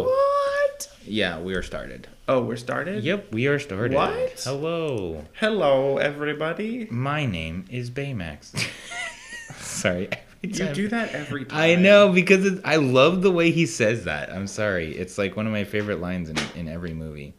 [0.00, 0.88] What?
[1.04, 2.08] Yeah, we are started.
[2.28, 3.04] Oh, we're started?
[3.04, 3.94] Yep, we are started.
[3.94, 4.40] What?
[4.44, 5.24] Hello.
[5.34, 6.86] Hello, everybody.
[6.90, 8.56] My name is Baymax.
[9.56, 10.08] sorry.
[10.08, 11.58] every You time- do that every time.
[11.58, 14.30] I know because it's, I love the way he says that.
[14.32, 14.94] I'm sorry.
[14.96, 17.34] It's like one of my favorite lines in, in every movie.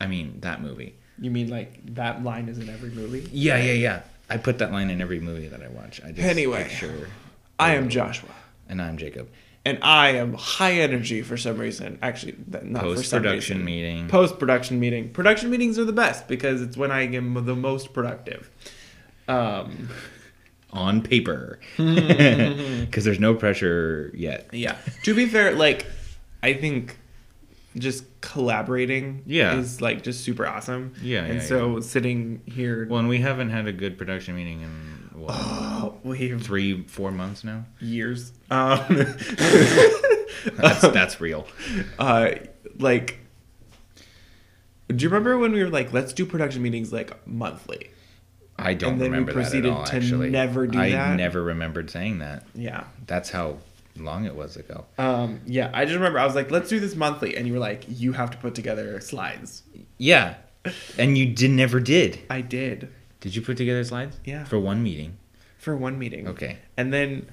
[0.00, 0.94] I mean, that movie.
[1.18, 3.28] You mean like that line is in every movie?
[3.32, 4.02] Yeah, yeah, yeah.
[4.28, 6.00] I put that line in every movie that I watch.
[6.04, 6.62] I just Anyway.
[6.64, 7.08] make sure.
[7.58, 8.30] I am Joshua.
[8.68, 9.28] And I'm Jacob.
[9.66, 11.98] And I am high energy for some reason.
[12.02, 13.64] Actually, not for Post some production reason.
[13.64, 14.08] meeting.
[14.08, 15.08] Post production meeting.
[15.10, 18.50] Production meetings are the best because it's when I am the most productive.
[19.26, 19.88] Um,
[20.72, 21.60] on paper.
[21.78, 24.48] Because there's no pressure yet.
[24.52, 24.76] yeah.
[25.04, 25.86] to be fair, like,
[26.42, 26.98] I think
[27.76, 29.56] just collaborating Yeah.
[29.56, 30.92] is like just super awesome.
[31.02, 34.60] Yeah, And yeah, so sitting here, Well, and we haven't had a good production meeting
[34.60, 37.64] in what, oh, three, four months now.
[37.80, 38.32] years.
[38.50, 38.80] Um,
[40.56, 41.46] That's that's real.
[41.98, 42.30] uh,
[42.78, 43.18] like,
[44.88, 47.90] do you remember when we were like, let's do production meetings like monthly?
[48.58, 49.84] I don't And then we remember that at proceeded all.
[49.84, 51.16] to Actually, never do I that?
[51.16, 52.44] never remembered saying that.
[52.54, 52.84] Yeah.
[53.06, 53.58] That's how
[53.96, 54.84] long it was ago.
[54.98, 57.36] Um, yeah, I just remember I was like, let's do this monthly.
[57.36, 59.62] And you were like, you have to put together slides.
[59.98, 60.34] Yeah,
[60.98, 62.20] and you did never did.
[62.30, 62.90] I did
[63.24, 64.20] Did you put together slides?
[64.26, 64.44] Yeah.
[64.44, 65.16] For one meeting.
[65.56, 66.28] for one meeting.
[66.28, 66.58] Okay.
[66.76, 67.26] And then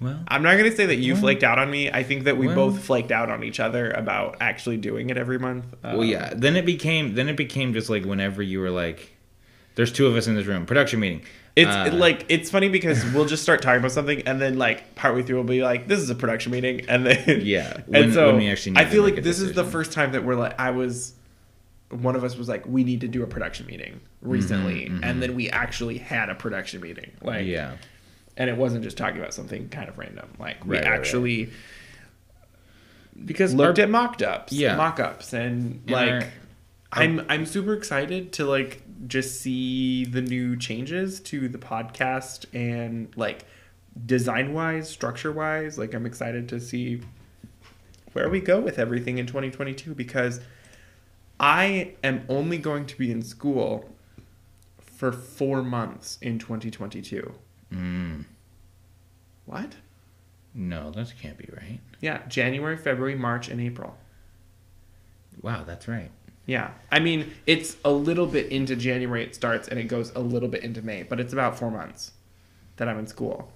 [0.00, 1.90] Well, I'm not going to say that you Well- flaked out on me.
[1.90, 5.16] I think that we well- both flaked out on each other about actually doing it
[5.18, 5.64] every month.
[5.82, 6.32] Uh, well, yeah.
[6.36, 9.16] Then it became then it became just like whenever you were like,
[9.74, 11.22] "There's two of us in this room, production meeting."
[11.56, 14.94] It's Uh, like it's funny because we'll just start talking about something and then like
[14.94, 18.12] partway through we'll be like, "This is a production meeting," and then Yeah, and when-
[18.12, 20.36] so when we actually need I feel like this is the first time that we're
[20.36, 21.14] like, I was,
[21.92, 25.00] one of us was like, we need to do a production meeting recently, mhm.
[25.02, 27.76] and then we actually had a production meeting, like yeah.
[28.36, 30.98] and it wasn't just talking about something kind of random, like we Right, right, right.
[30.98, 31.50] actually
[33.24, 34.76] Because looked our- at mock-ups, Yeah.
[34.76, 36.26] mock-ups, and And like.
[36.94, 43.08] I'm I'm super excited to like just see the new changes to the podcast and
[43.16, 43.46] like
[44.04, 45.78] design wise, structure wise.
[45.78, 47.00] Like I'm excited to see
[48.12, 50.40] where we go with everything in 2022 because
[51.42, 53.90] I am only going to be in school
[54.80, 57.34] for four months in 2022.
[57.72, 58.24] Mm,
[59.46, 59.74] What?
[60.54, 61.80] no, that can't be right.
[62.00, 63.96] Yeah, January, February, March, and April.
[65.40, 66.10] Wow, that's right.
[66.46, 66.72] Yeah.
[66.90, 70.48] I mean, it's a little bit into January it starts and it goes a little
[70.48, 72.12] bit into May, but it's about 4 months
[72.76, 73.50] that I'm in school.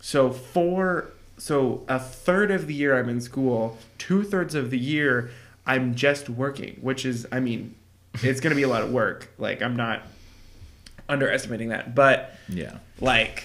[0.00, 4.78] So four so a third of the year I'm in school, two thirds of the
[4.78, 5.30] year
[5.70, 7.74] I'm just working, which is I mean,
[8.22, 9.32] it's going to be a lot of work.
[9.38, 10.02] Like I'm not
[11.08, 12.78] underestimating that, but Yeah.
[13.00, 13.44] like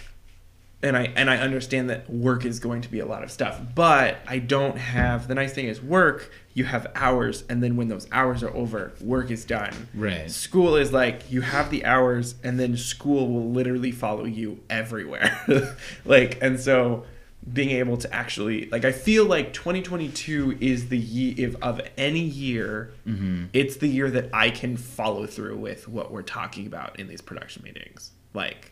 [0.84, 3.60] and I and I understand that work is going to be a lot of stuff,
[3.74, 7.88] but I don't have the nice thing is work, you have hours and then when
[7.88, 9.88] those hours are over, work is done.
[9.96, 10.30] Right.
[10.30, 15.76] School is like you have the hours and then school will literally follow you everywhere.
[16.06, 17.06] like and so
[17.52, 22.20] being able to actually like I feel like 2022 is the year if of any
[22.22, 23.46] year Mm-hmm.
[23.54, 27.22] it's the year that I can follow through with what we're talking about in these
[27.22, 28.12] production meetings.
[28.34, 28.72] Like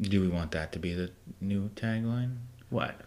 [0.00, 2.36] Do we want that to be the new tagline?
[2.70, 2.98] what?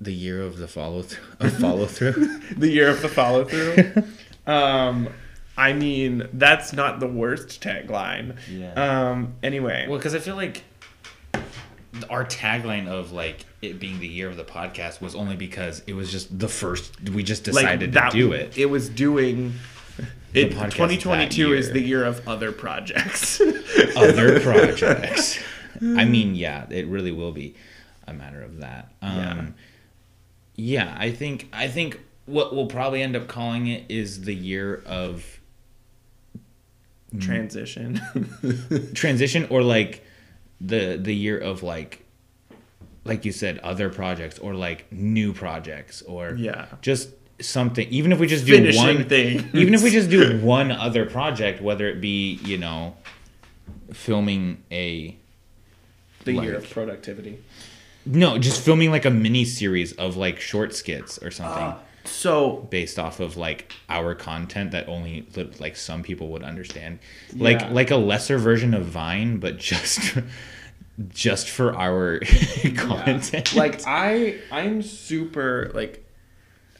[0.00, 2.38] The year of the follow through of follow through.
[2.56, 4.04] the year of the follow through.
[4.46, 5.08] um,
[5.56, 8.36] I mean, that's not the worst tagline.
[8.50, 8.72] Yeah.
[8.74, 10.62] Um, anyway, well, because I feel like
[12.10, 15.94] our tagline of like it being the year of the podcast was only because it
[15.94, 17.10] was just the first.
[17.10, 18.56] We just decided to do it.
[18.58, 19.54] It was doing.
[20.32, 23.40] It, 2022 is the year of other projects.
[23.96, 25.38] Other projects.
[25.80, 27.54] I mean, yeah, it really will be
[28.08, 28.92] a matter of that.
[29.00, 29.54] Um,
[30.56, 30.96] yeah.
[30.98, 35.38] I think I think what we'll probably end up calling it is the year of
[37.20, 38.00] Transition.
[38.94, 40.04] transition or like
[40.60, 42.04] the the year of like
[43.04, 46.66] like you said other projects or like new projects or Yeah.
[46.80, 47.10] just
[47.40, 50.70] something even if we just do Finishing one thing even if we just do one
[50.70, 52.96] other project whether it be you know
[53.92, 55.16] filming a
[56.24, 57.38] the year of productivity.
[58.06, 61.78] no just filming like a mini series of like short skits or something ah.
[62.04, 65.26] So based off of like our content that only
[65.58, 66.98] like some people would understand
[67.34, 67.70] like Yeah.
[67.72, 70.18] like a lesser version of vine but just
[71.08, 72.20] just for our
[72.76, 76.04] content like I I'm super like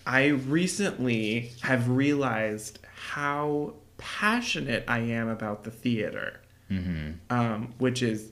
[0.07, 6.41] I recently have realized how passionate I am about the theater.
[6.71, 7.13] Mm-hmm.
[7.31, 8.31] Um, which is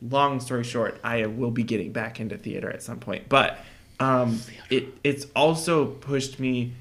[0.00, 3.28] long story short, I will be getting back into theater at some point.
[3.28, 3.58] But
[4.00, 4.40] Um,
[4.70, 6.72] it it's also pushed me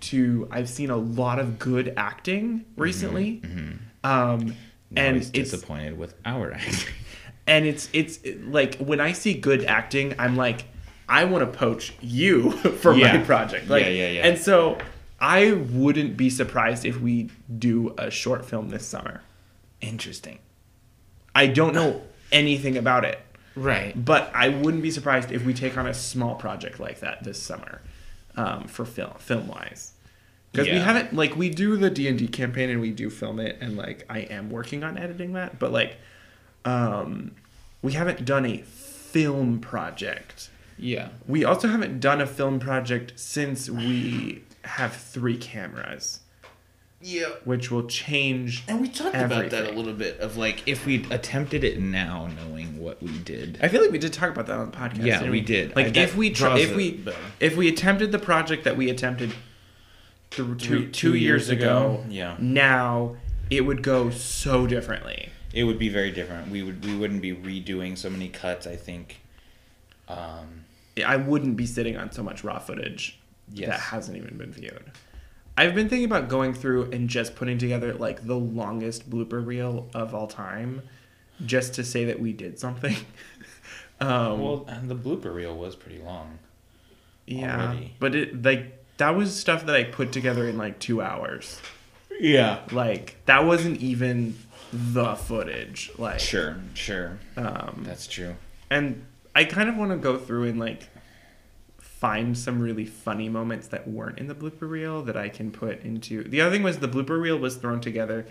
[0.00, 0.48] to.
[0.50, 3.42] I've seen a lot of good acting recently.
[4.04, 4.56] Um,
[4.90, 6.94] Now and he's it's disappointed with our acting.
[7.46, 10.64] and it's it's like when I see good acting, I'm like,
[11.08, 13.68] I want to poach you for my project.
[13.68, 14.26] Like, Yeah, yeah, yeah.
[14.26, 14.78] And so
[15.20, 19.22] I wouldn't be surprised if we do a short film this summer.
[19.80, 20.38] Interesting.
[21.34, 22.02] I don't know
[22.32, 23.20] anything about it,
[23.56, 24.04] Right.
[24.04, 27.42] but I wouldn't be surprised if we take on a small project like that this
[27.42, 27.80] summer,
[28.36, 29.92] um, for film film wise.
[30.52, 33.40] Because we haven't like we do the D and D campaign and we do film
[33.40, 35.96] it and like I am working on editing that, but like,
[36.64, 37.32] um,
[37.82, 40.50] we haven't done a film project.
[40.78, 41.08] Yeah.
[41.26, 46.20] We also haven't done a film project since we have three cameras,
[47.06, 47.28] Yeah.
[47.44, 48.64] which will change.
[48.66, 52.28] And we talked about that a little bit of like if we attempted it now,
[52.36, 53.58] knowing what we did.
[53.62, 55.04] I feel like we did talk about that on the podcast.
[55.04, 55.76] Yeah, didn't we did.
[55.76, 57.04] Like that if we tr- if we
[57.38, 59.30] if we attempted the project that we attempted
[60.30, 62.36] th- two, two two years years ago, ago, yeah.
[62.40, 63.14] now
[63.50, 65.28] it would go so differently.
[65.54, 66.50] It would be very different.
[66.50, 68.66] We would we wouldn't be redoing so many cuts.
[68.66, 69.20] I think.
[70.08, 70.64] Um,
[71.04, 73.20] I wouldn't be sitting on so much raw footage
[73.52, 73.68] Yes.
[73.68, 74.90] that hasn't even been viewed.
[75.56, 79.88] I've been thinking about going through and just putting together like the longest blooper reel
[79.94, 80.82] of all time,
[81.44, 82.96] just to say that we did something.
[84.00, 86.38] um, well, and the blooper reel was pretty long.
[87.26, 87.94] yeah, already.
[87.98, 91.60] but it like that was stuff that I put together in like two hours.
[92.20, 92.60] Yeah.
[92.72, 94.36] Like that wasn't even
[94.72, 95.90] the footage.
[95.98, 96.56] Like Sure.
[96.74, 97.18] Sure.
[97.36, 98.36] um, That's true.
[98.70, 99.04] and
[99.34, 100.88] I kind of want to go through and like
[101.98, 105.82] find some really funny moments that weren't in the blooper reel that I can put
[105.82, 106.24] into.
[106.24, 108.26] The other thing was the blooper reel was thrown together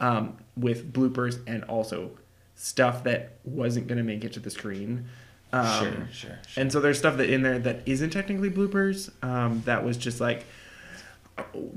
[0.00, 2.10] um, with bloopers and also
[2.54, 5.06] stuff that wasn't going to make it to the screen.
[5.52, 6.08] Um, sure.
[6.12, 6.38] Sure.
[6.46, 6.62] Sure.
[6.62, 9.10] And so there's stuff that in there that isn't technically bloopers.
[9.24, 10.44] Um, that was just like,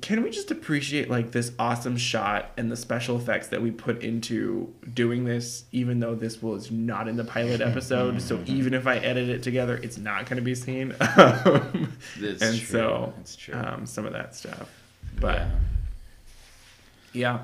[0.02, 4.02] can we just appreciate like this awesome shot and the special effects that we put
[4.04, 8.22] into doing this, even though this was not in the pilot episode.
[8.22, 10.96] so even if I edit it together, it's not going to be seen.
[11.20, 11.92] Um,
[12.22, 12.50] and true.
[12.58, 13.56] so That's true.
[13.56, 14.70] um, some of that stuff.
[15.20, 15.48] But
[17.14, 17.40] yeah.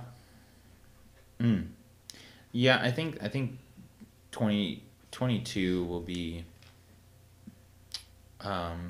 [1.39, 1.67] yeah, Mm.
[2.53, 3.57] Yeah, I think I think
[4.31, 4.81] 20,
[5.11, 6.45] 22 will be.
[8.41, 8.87] Um,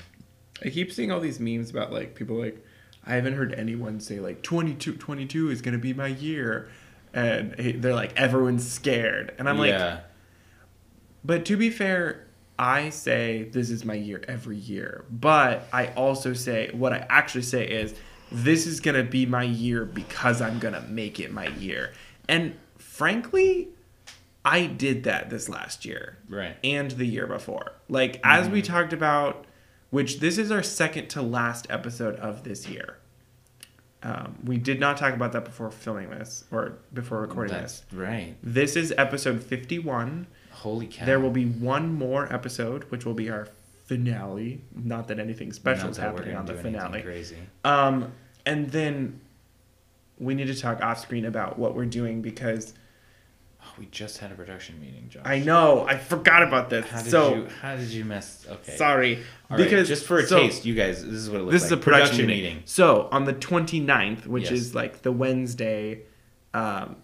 [0.64, 2.64] I keep seeing all these memes about like people like
[3.06, 6.68] I haven't heard anyone say like 22, 22 is gonna be my year,
[7.14, 10.00] and they're like everyone's scared, and I'm like,
[11.24, 12.26] but to be fair,
[12.58, 17.42] I say this is my year every year, but I also say what I actually
[17.42, 17.94] say is
[18.32, 21.92] this is gonna be my year because I'm gonna make it my year,
[22.28, 23.68] and frankly,
[24.44, 26.18] I did that this last year.
[26.28, 26.56] Right.
[26.62, 27.72] and the year before.
[27.88, 28.72] Like as we mm-hmm.
[28.72, 29.45] talked about,
[29.96, 32.98] which this is our second to last episode of this year.
[34.02, 37.98] Um, we did not talk about that before filming this or before recording That's this.
[37.98, 38.34] right.
[38.42, 40.26] This is episode 51.
[40.50, 41.06] Holy cow!
[41.06, 43.48] There will be one more episode, which will be our
[43.86, 44.60] finale.
[44.74, 47.00] Not that anything special is happening on the finale.
[47.00, 47.38] Crazy.
[47.64, 48.12] Um,
[48.44, 49.18] and then
[50.18, 52.74] we need to talk off screen about what we're doing because
[53.78, 55.22] we just had a production meeting, Josh.
[55.24, 56.86] I know I forgot about this.
[56.86, 57.48] How did so you?
[57.60, 58.46] How did you mess?
[58.48, 58.76] Okay.
[58.76, 59.16] sorry.
[59.50, 61.52] All right, because just for a so- taste, you guys, this is what it looks
[61.54, 61.66] this like.
[61.66, 62.62] is a production, meeting.
[62.64, 64.52] So on the 29th, which Yes.
[64.52, 66.02] is like the Wednesday,
[66.54, 66.96] um,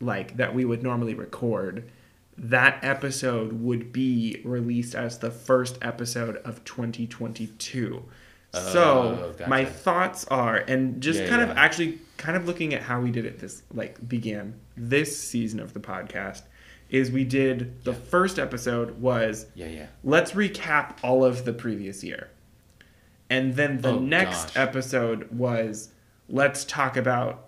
[0.00, 1.90] like that we would normally record,
[2.36, 8.04] that episode would be released as the first episode of 2022.
[8.52, 9.48] So Oh, gotcha.
[9.50, 13.10] my thoughts are, and just Yeah, kind of actually kind of looking at how we
[13.10, 16.42] did it this like began this season of the podcast
[16.90, 19.86] is we did the first episode was Yeah, yeah.
[20.02, 22.28] let's recap all of the previous year.
[23.30, 24.56] And then the Oh, next gosh.
[24.56, 25.90] episode was
[26.30, 27.44] let's talk about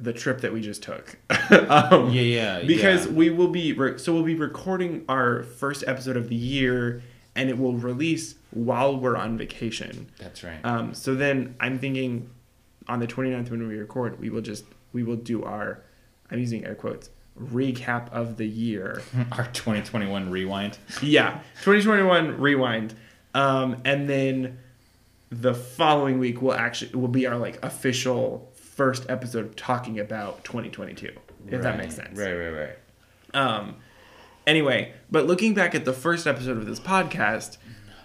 [0.00, 1.18] the trip that we just took.
[1.50, 2.62] um, Yeah, yeah.
[2.64, 3.12] because yeah.
[3.12, 7.02] we will be re- so we'll be recording our first episode of the year
[7.34, 10.10] and it will release while we're on vacation.
[10.18, 10.60] that's right.
[10.64, 12.30] Um, so then I'm thinking
[12.88, 15.82] on the 29th when we record, we will just we will do our
[16.30, 19.00] I'm using air quotes recap of the year.
[19.32, 20.76] Our 2021 rewind.
[21.02, 22.94] yeah, 2021 rewind.
[23.34, 24.58] Um, and then
[25.30, 31.12] the following week will actually will be our like official first episode talking about 2022.
[31.48, 32.18] If that makes sense.
[32.18, 32.76] Right, right, right.
[33.34, 33.76] Um,
[34.46, 37.58] anyway, but looking back at the first episode of this podcast,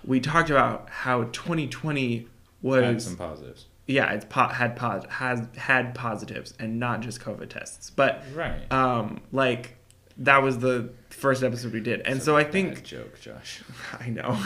[0.06, 2.26] we talked about how 2020 Had
[2.62, 3.66] was some positives.
[3.88, 8.72] yeah, it's po- had pos- has had positives and not just COVID tests, but Right.
[8.72, 9.78] um, like
[10.18, 13.62] that was the first episode we did, and so I think joke, Josh.
[14.00, 14.38] I know.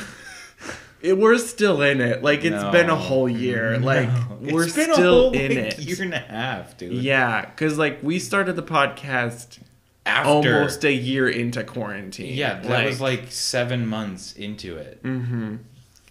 [1.01, 2.23] it, we're still in it.
[2.23, 2.71] Like it's No.
[2.71, 3.77] been a whole year.
[3.77, 4.37] Like No.
[4.53, 5.79] we're It's been a still in like, it.
[5.79, 6.93] Year and a half, dude.
[6.93, 9.59] Yeah, because like we started the podcast
[10.07, 12.33] After almost a year into quarantine.
[12.35, 15.03] Yeah, that was like seven months into it.
[15.03, 15.57] Mm-hmm.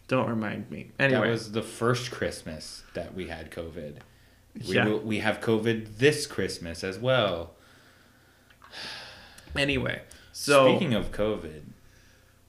[0.08, 0.92] Don't remind me.
[0.98, 3.96] Anyway, That was the first Christmas that we had COVID.
[4.68, 4.94] We, Yeah.
[4.94, 7.54] we have COVID this Christmas as well.
[9.56, 10.02] anyway.
[10.32, 11.62] So Speaking of COVID,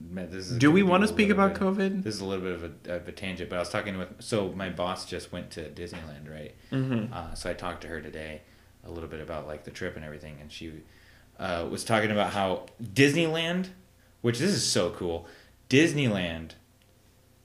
[0.00, 2.02] man, this is do we want to speak about bit- COVID?
[2.04, 4.08] This is a little bit of a, of a tangent, but I was talking with
[4.22, 6.54] so my boss just went to Disneyland, right?
[6.70, 7.12] Mm-hmm.
[7.12, 8.42] Uh, so I talked to her today
[8.84, 10.70] a little bit about like the trip and everything, and she
[11.38, 13.68] uh, was talking about how Disneyland,
[14.22, 15.26] which this is so cool,
[15.70, 16.52] Disneyland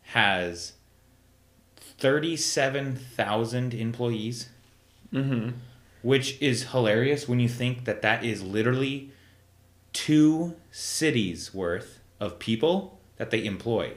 [0.08, 0.74] has
[1.78, 4.50] thirty-seven thousand employees,
[5.14, 5.52] Mm-hmm.
[6.02, 9.12] which is hilarious when you think that that is literally
[9.94, 13.94] two cities worth of people that they employ.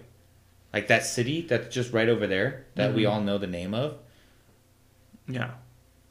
[0.75, 3.11] Like that city that's just right over there that we Mhm.
[3.11, 3.97] all know the name of.
[5.27, 5.53] Yeah.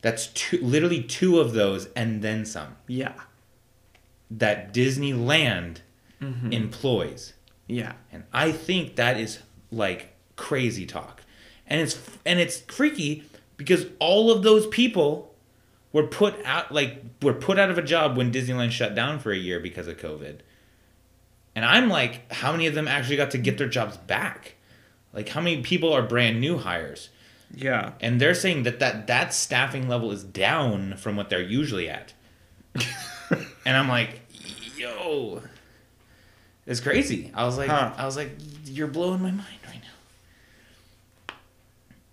[0.01, 3.13] That's two, literally two of those and then some Yeah.
[4.31, 5.77] That Disneyland
[6.21, 6.53] Mm-hmm.
[6.53, 7.33] employs.
[7.67, 7.91] yeah.
[8.11, 9.39] And I think that is
[9.69, 11.21] like crazy talk.
[11.67, 13.23] And it's and it's freaky
[13.57, 15.35] because all of those people
[15.91, 19.31] were put out like were put out of a job when Disneyland shut down for
[19.33, 20.39] a year because of COVID.
[21.53, 24.55] And I'm like, how many of them actually got to get their jobs back?
[25.13, 27.09] Like how many people are brand new hires?
[27.53, 27.91] Yeah.
[27.99, 32.13] And they're saying that that, that staffing level is down from what they're usually at.
[33.65, 34.21] and I'm like,
[34.77, 35.41] yo,
[36.65, 37.31] it's crazy.
[37.33, 37.91] I was like, Huh.
[37.97, 38.31] I was like,
[38.65, 41.35] you're blowing my mind right now.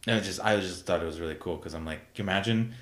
[0.06, 2.74] And it just, I just thought it was really cool because I'm like, imagine,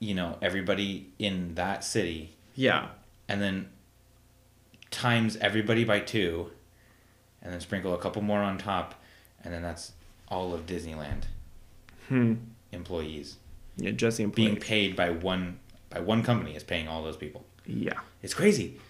[0.00, 2.88] you know, everybody in that city, Yeah.
[3.28, 3.68] and then
[4.90, 6.50] times everybody by two,
[7.42, 8.94] and then sprinkle a couple more on top,
[9.44, 9.92] and then that's
[10.28, 11.24] all of Disneyland
[12.08, 12.34] Hmm.
[12.72, 13.36] employees
[13.76, 13.90] Yeah.
[13.92, 15.58] Just the being paid by one
[15.90, 17.44] by one company is paying all those people.
[17.66, 18.00] Yeah.
[18.22, 18.80] It's crazy.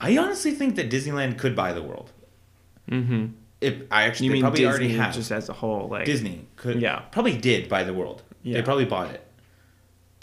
[0.00, 2.10] I honestly think that Disneyland could buy the world.
[2.90, 3.26] Mm-hmm.
[3.60, 5.14] It, I actually You mean probably Disney already have.
[5.14, 5.88] just as a whole?
[5.88, 7.00] Like Disney could Yeah.
[7.10, 8.22] probably did buy the world.
[8.44, 9.26] They probably bought it.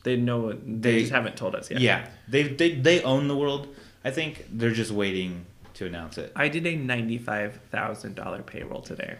[0.03, 0.53] they know.
[0.53, 0.57] They,
[0.93, 1.79] They- just haven't told us yet.
[1.81, 3.67] Yeah, they they they own the world.
[4.03, 5.45] I think they're just waiting
[5.75, 6.31] to announce it.
[6.35, 9.17] I did a ninety-five thousand dollar payroll today.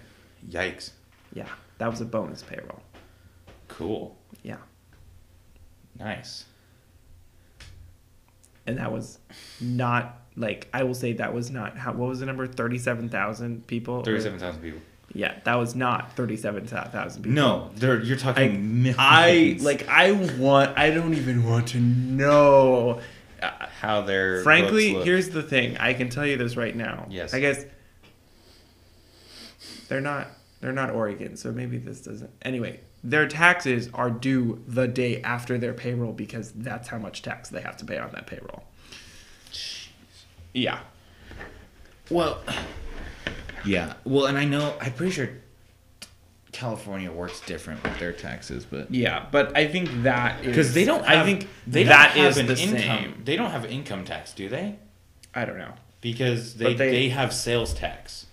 [0.49, 0.91] Yikes!
[1.33, 2.81] Yeah, that was a bonus payroll.
[3.67, 4.57] Cool, Yeah,
[5.99, 6.45] nice.
[8.67, 9.19] And that was
[9.59, 11.93] not like I will say that was not how.
[11.93, 12.45] What was the number?
[12.45, 14.03] Thirty-seven thousand people.
[14.03, 14.81] Thirty-seven thousand people.
[15.13, 17.35] Yeah, that was not thirty-seven thousand people.
[17.35, 18.97] No, they're you're talking I, millions.
[18.99, 19.87] I like.
[19.87, 20.77] I want.
[20.77, 23.01] I don't even want to know.
[23.41, 25.77] Uh, how they're frankly, here's the thing.
[25.77, 27.05] I can tell you this right now.
[27.07, 27.35] Yes.
[27.35, 27.65] I guess
[29.87, 30.27] they're not.
[30.59, 32.31] They're not Oregon, so maybe this doesn't.
[32.41, 37.47] Anyway, their taxes are due the day after their payroll because that's how much tax
[37.47, 38.63] they have to pay on that payroll.
[40.53, 40.79] Yeah.
[42.09, 42.41] Well,
[43.65, 43.93] yeah.
[44.03, 45.29] Well, and I know I'm pretty sure
[46.51, 50.85] California works different with their taxes, but Yeah, but I think that is because they
[50.85, 52.77] don't, I think they that don't have is an the income.
[52.79, 53.21] same.
[53.23, 54.75] They don't have income tax, do they?
[55.35, 55.73] I don't know.
[56.01, 58.26] Because they they- they, have sales tax,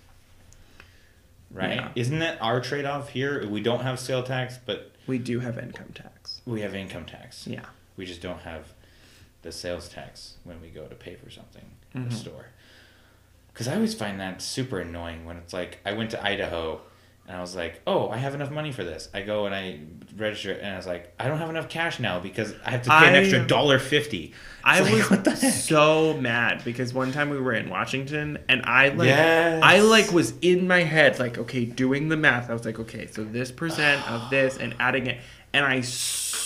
[1.55, 1.77] right?
[1.77, 1.89] Yeah.
[1.95, 3.47] Isn't that our trade off here?
[3.49, 6.41] We don't have sales tax, but We do have income tax.
[6.45, 7.47] we have income tax.
[7.47, 7.65] Yeah.
[7.97, 8.73] We just don't have
[9.43, 12.09] the sales tax when we go to pay for something at Mhm.
[12.11, 12.47] a store.
[13.53, 16.81] Because I always find that super annoying when it's like I went to Idaho
[17.27, 19.09] and I was like, oh, I have enough money for this.
[19.15, 19.81] I go and I
[20.17, 22.91] register and I was like, I don't have enough cash now because I have to
[22.91, 24.35] pay an extra dollar fifty.
[24.63, 25.53] I like, was what the heck?
[25.55, 29.63] so mad because one time we were in Washington and I like Yes.
[29.63, 33.07] I like was in my head like okay doing the math I was like okay
[33.07, 35.19] so this percent of this and adding it
[35.53, 35.81] and I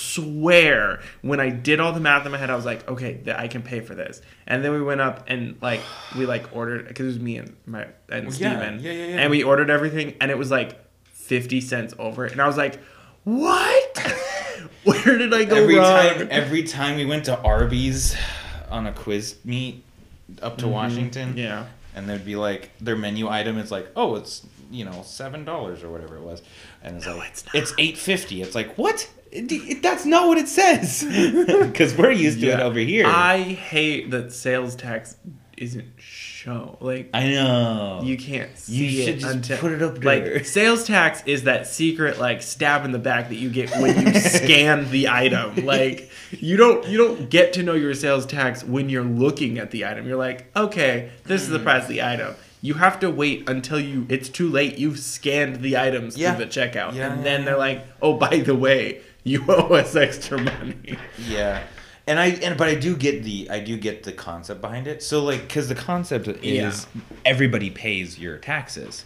[0.08, 3.36] swear when I did all the math in my head I was like okay th-
[3.36, 4.20] I can pay for this.
[4.46, 5.80] And then we went up and like
[6.16, 8.80] we like ordered because it was me and my and Well, Steven.
[8.80, 9.16] Yeah, yeah, yeah.
[9.20, 10.78] and we ordered everything and it was like
[11.12, 12.32] 50 cents over it.
[12.32, 12.78] And I was like
[13.24, 13.98] what?
[14.84, 15.84] Where did I go every wrong?
[16.16, 18.16] time every time we went to Arby's
[18.70, 19.84] on a quiz meet
[20.42, 20.70] up to Mhm.
[20.72, 21.66] Washington, yeah.
[21.94, 25.82] and there'd be like their menu item is like, oh, it's you know seven dollars
[25.82, 26.42] or whatever it was,
[26.82, 28.40] and it's No, like it's it's, eight fifty.
[28.42, 29.08] It's like what?
[29.30, 31.04] It- it- that's not what it says
[31.47, 33.06] because we're used to it over here.
[33.06, 35.16] I hate that sales tax
[35.56, 36.76] isn't shown.
[36.80, 38.00] like I know.
[38.04, 40.35] you can't You should it just until put it up there.
[40.37, 44.06] like sales tax is that secret like stab in the back that you get when
[44.06, 48.62] you scan the item like you don't you don't get to know your sales tax
[48.62, 51.64] when you're looking at the item you're like okay this is the mm-hmm.
[51.64, 54.78] price of the item you have to wait until you it's too late.
[54.78, 56.35] You've scanned the items Yeah.
[56.35, 57.44] through the checkout, Yeah, and yeah, then yeah.
[57.47, 60.96] they're like, "Oh, by the way, you owe us extra money."
[61.28, 61.62] Yeah.
[62.06, 65.02] And I and but I do get the I do get the concept behind it.
[65.02, 67.02] So like cuz the concept is Yeah.
[67.26, 69.04] everybody pays your taxes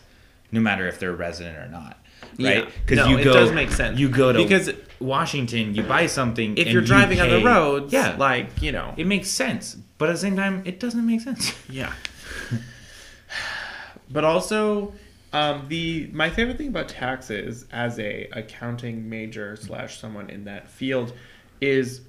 [0.53, 1.99] no matter if they're a resident or not.
[2.37, 2.51] Yeah.
[2.61, 2.87] Right?
[2.87, 3.99] Cuz No, you it go does make sense.
[3.99, 7.39] You go to Because- Washington, you buy something If and you're you driving on the
[7.39, 9.77] pay- roads, yeah, like you know, it makes sense.
[9.99, 11.53] But at the same time, it doesn't make sense.
[11.69, 11.93] Yeah.
[14.11, 14.93] but also,
[15.33, 20.69] um, the my favorite thing about taxes as a accounting major slash someone in that
[20.69, 21.13] field
[21.61, 22.03] is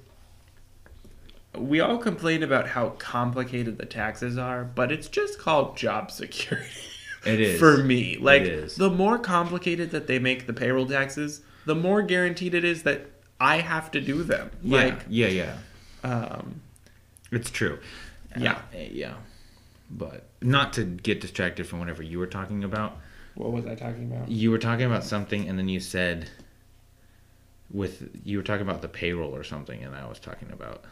[1.56, 6.70] we all complain about how complicated the taxes are, but it's just called job security.
[7.26, 7.58] It is.
[7.58, 8.18] for me.
[8.18, 8.76] Like is.
[8.76, 13.06] the more complicated that they make the payroll taxes, the more guaranteed it is that
[13.40, 14.50] I have to do them.
[14.62, 15.56] Yeah, Like, yeah, yeah.
[16.02, 16.60] um,
[17.30, 17.78] It's true.
[18.36, 18.58] Yeah.
[18.74, 19.14] Uh, yeah.
[19.90, 22.98] But not to get distracted from whatever you were talking about.
[23.34, 24.28] What was I talking about?
[24.30, 26.28] You were talking about something, and then you said,
[27.70, 30.84] with you were talking about the payroll or something, and I was talking about.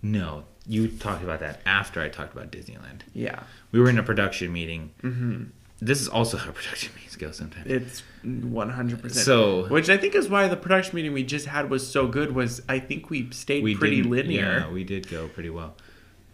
[0.00, 3.00] No, you talked about that after I talked about Disneyland.
[3.14, 3.42] Yeah.
[3.72, 4.92] We were in a production meeting.
[5.00, 5.44] hmm
[5.80, 7.66] This is also how production meetings go sometimes.
[7.66, 9.24] It's one hundred percent.
[9.26, 12.32] So- which I think is why the production meeting we just had was so good.
[12.32, 14.64] Was I think we stayed pretty linear.
[14.66, 15.74] Yeah, we did go pretty well.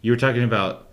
[0.03, 0.89] You were talking about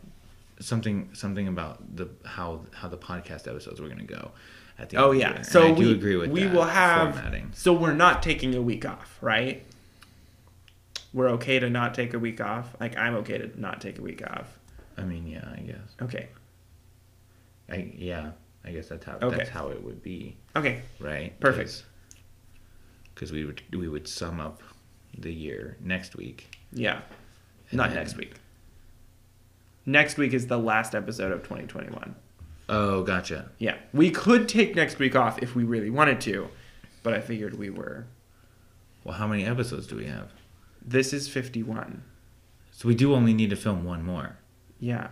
[0.61, 4.31] something something about the how how the podcast episodes were going to go.
[4.79, 5.33] At the end Oh of the yeah.
[5.35, 7.13] and So I we do agree with we will have.
[7.15, 7.51] formatting.
[7.53, 9.63] So we're not taking a week off, right?
[11.13, 12.73] We're okay to not take a week off.
[12.79, 14.57] Like I'm okay to not take a week off.
[14.97, 15.95] I mean, yeah, I guess.
[16.01, 16.29] Okay.
[17.69, 18.31] I yeah,
[18.65, 19.37] I guess that's how Okay.
[19.37, 20.81] that's how it would be, Okay.
[20.99, 21.37] right?
[21.39, 21.83] Perfect.
[23.13, 24.61] Because we would we would sum up
[25.17, 26.55] the year next week.
[26.71, 27.01] Yeah.
[27.71, 28.33] Not then- next week.
[29.85, 32.15] Next week is the last episode of 2021.
[32.69, 33.49] Oh, gotcha.
[33.57, 33.77] Yeah.
[33.93, 36.49] We could take next week off if we really wanted to,
[37.03, 38.05] but I figured we were.
[39.03, 40.31] Well, how many episodes do we have?
[40.81, 42.03] This is 51.
[42.71, 44.37] So we do only need to film one more.
[44.79, 45.09] Yeah.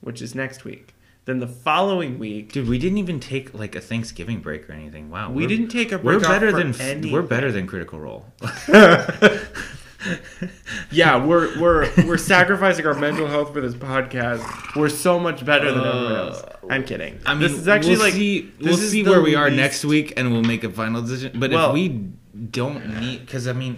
[0.00, 0.94] Which is next week.
[1.24, 5.08] Then the following week, Dude, we didn't even take like a Thanksgiving break or anything.
[5.08, 6.20] Wow, we didn't take a break.
[6.20, 7.12] We're better than anything.
[7.12, 8.26] we're better than Critical Role.
[10.90, 14.76] Yeah, we're we're we're sacrificing our mental health for this podcast.
[14.76, 16.42] We're so much better than everyone else.
[16.42, 17.20] Uh, I'm kidding.
[17.26, 19.84] I mean, this is actually we'll like see, we'll see where we are least- next
[19.84, 21.38] week, and we'll make a final decision.
[21.38, 21.88] But Well- if we
[22.50, 23.76] don't need, because I mean,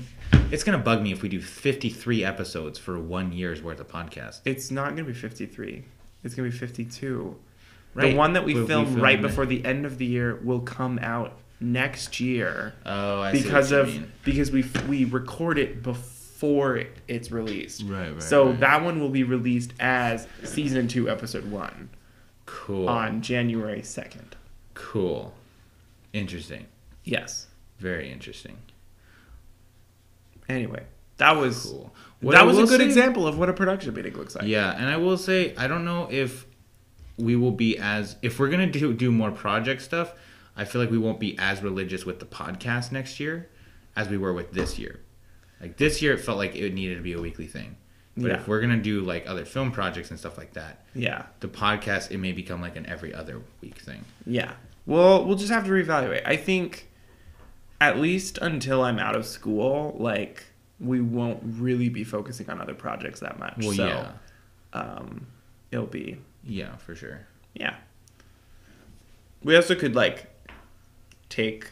[0.51, 3.89] it's gonna bug me if we do fifty three episodes for one year's worth of
[3.89, 4.41] podcast.
[4.45, 5.85] It's not going to be 53.
[6.23, 7.37] It's going to be 52.
[7.95, 8.11] Right.
[8.13, 10.07] The one that we if we film film right it- before the end of the
[10.07, 14.13] year will come out next year Oh, I see because of mean.
[14.25, 16.11] because we we record it before
[16.77, 17.83] it, it's released.
[17.87, 18.61] Right, right, So right.
[18.61, 21.89] that one will be released as season 2 episode 1
[22.47, 24.33] cool on January 2nd.
[24.75, 25.35] cool,
[26.13, 26.67] interesting,
[27.05, 27.47] Yes.
[27.79, 28.57] very interesting,
[30.49, 30.83] Anyway,
[31.17, 31.95] that was cool.
[32.21, 34.45] What I that was a good say- example of what a production meeting looks like.
[34.47, 36.47] Yeah, and I will say I don't know if
[37.17, 40.13] we will be as if we're gonna do do more project stuff.
[40.57, 43.49] I feel like we won't be as religious with the podcast next year
[43.97, 45.01] as we were with this year.
[45.61, 47.77] Like this year, it felt like it needed to be a weekly thing.
[48.17, 48.35] But Yeah.
[48.37, 51.27] if we're gonna do like other film projects and stuff like that, Yeah.
[51.41, 54.05] the podcast it may become like an every other week thing.
[54.27, 54.53] Yeah.
[54.87, 56.23] Well, we'll just have to reevaluate.
[56.27, 56.91] I think
[57.81, 60.45] at least until I'm out of school, like
[60.79, 63.55] we won't really be focusing on other projects that much.
[63.59, 64.13] Well, so yeah,
[64.81, 65.27] um
[65.73, 67.27] it'll be yeah, for sure.
[67.55, 67.77] yeah.
[69.43, 70.27] We also could like
[71.29, 71.71] take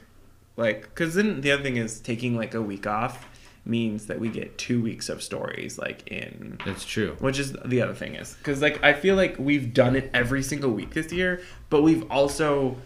[0.57, 3.27] like cuz then the other thing is taking like a week off
[3.65, 7.17] means that we get 2 weeks of stories like in That's true.
[7.21, 10.43] which is the other thing is because like i feel like we've done it every
[10.43, 12.77] single week this year but we've also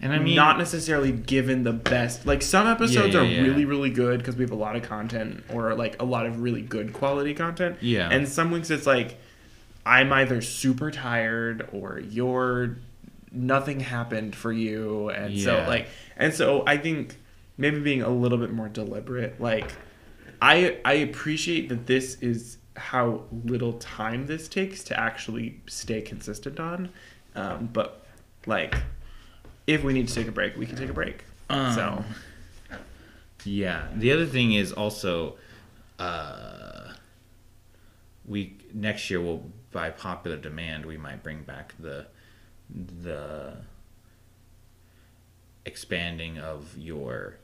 [0.00, 3.42] And I mean, not necessarily given the best like some episodes Yeah, are yeah, yeah.
[3.42, 6.40] really really good because we have a lot of content or like a lot of
[6.40, 8.08] really good quality content Yeah.
[8.10, 9.18] and some weeks it's like
[9.86, 12.76] i'm either super tired or you're
[13.32, 17.16] nothing happened for you and so like and so i think
[17.56, 19.72] maybe being a little bit more deliberate like
[20.42, 26.58] i i appreciate that this is how little time this takes to actually stay consistent
[26.58, 26.88] on
[27.36, 28.04] um, but
[28.46, 28.74] like
[29.66, 32.04] if we need to take a break we can take a break Um, so
[33.44, 33.88] Yeah.
[33.94, 35.36] The other thing is also,
[35.98, 36.94] uh,
[38.26, 42.06] we next year will by popular demand we might bring back the
[43.02, 43.56] the
[45.66, 47.36] expanding of your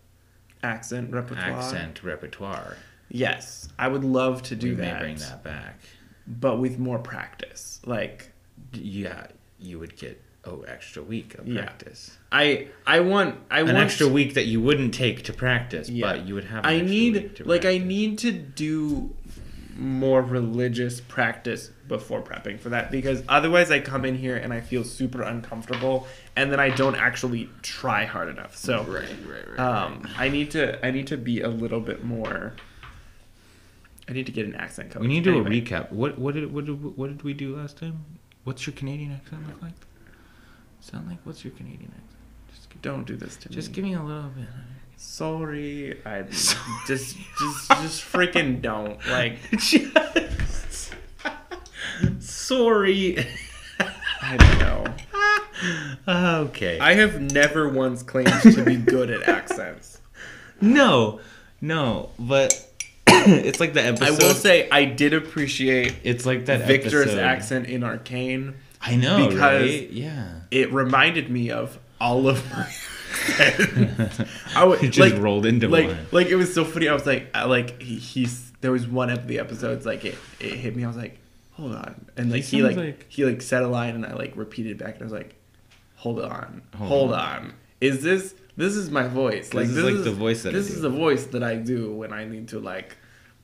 [0.62, 2.76] accent repertoire accent repertoire.
[3.08, 5.80] yes i would love to do we that, may bring that back.
[6.26, 8.32] but with more practice like
[8.72, 9.26] Yeah.
[9.58, 11.62] you would get oh extra week of Yeah.
[11.62, 12.16] practice.
[12.32, 16.06] I I want I An want extra week that you wouldn't take to practice, Yeah.
[16.06, 16.64] but you would have.
[16.64, 19.14] An I extra need like I need to do
[19.76, 24.60] more religious practice before prepping for that because otherwise I come in here and I
[24.60, 26.06] feel super uncomfortable
[26.36, 28.56] and then I don't actually try hard enough.
[28.56, 29.58] So Right, right, right.
[29.58, 32.54] um, I need to I need to be a little bit more.
[34.08, 35.00] I need to get an accent coach.
[35.02, 35.58] we need to do Anyway.
[35.58, 35.92] a recap.
[35.92, 38.04] What what did what did, what did we do last time?
[38.44, 39.74] What's your Canadian accent look like?
[40.80, 42.06] Sound like what's your Canadian accent?
[42.54, 43.54] Just give, Don't do this to me.
[43.54, 44.46] just give me a little bit.
[45.02, 49.38] Sorry, I just just just freaking don't like.
[49.52, 50.94] Just-
[52.20, 53.24] Sorry.
[54.22, 54.84] I don't know.
[56.48, 56.78] okay.
[56.78, 60.00] I have never once claimed to be good at accents.
[60.60, 61.20] no,
[61.62, 62.52] no, but
[63.06, 64.04] it's like the episode.
[64.06, 67.18] I will say I did appreciate it's like that Viktor's episode.
[67.20, 68.54] accent in Arcane.
[68.82, 69.90] I know, because- right?
[69.90, 70.40] Yeah.
[70.50, 72.70] It reminded me of all of my.
[73.38, 74.20] Accents.
[74.56, 75.98] I would It just like, rolled into like one.
[76.12, 76.88] like it was so funny.
[76.88, 80.16] I was like I, like he, he's there was one of the episodes like it,
[80.38, 80.84] it hit me.
[80.84, 81.18] I was like
[81.52, 84.14] hold on and like He he, like, like- he like said a line and I
[84.14, 85.34] like repeated back and I was like
[85.96, 87.18] hold on Hold hold, on.
[87.18, 87.54] on.
[87.80, 90.68] is this this is my voice like This is like the voice that I this
[90.68, 90.74] do.
[90.74, 92.96] is the voice that I do when I need to like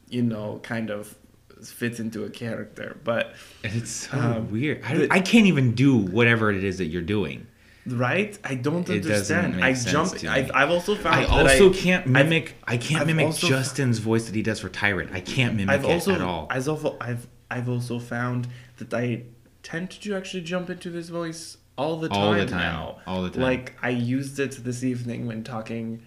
[0.09, 1.15] you know kind of
[1.63, 4.83] fits into a character but And it's so Um, weird.
[4.85, 7.47] I, the- I can't even do whatever it is that you're doing.
[7.89, 10.13] Right I don't It understand I jump.
[10.25, 12.55] I've, I've also found I also can't I've- mimic.
[12.65, 15.13] I can't I've mimic also- Justin's voice that he does for Tyrant.
[15.13, 16.47] I can't mimic I've it also at all.
[16.51, 19.23] I've also I've I've also found that I
[19.63, 22.59] tend to actually jump into his voice all the time, All the time.
[22.59, 22.99] now.
[23.07, 23.43] All the time.
[23.43, 26.03] Like I used it this evening when talking.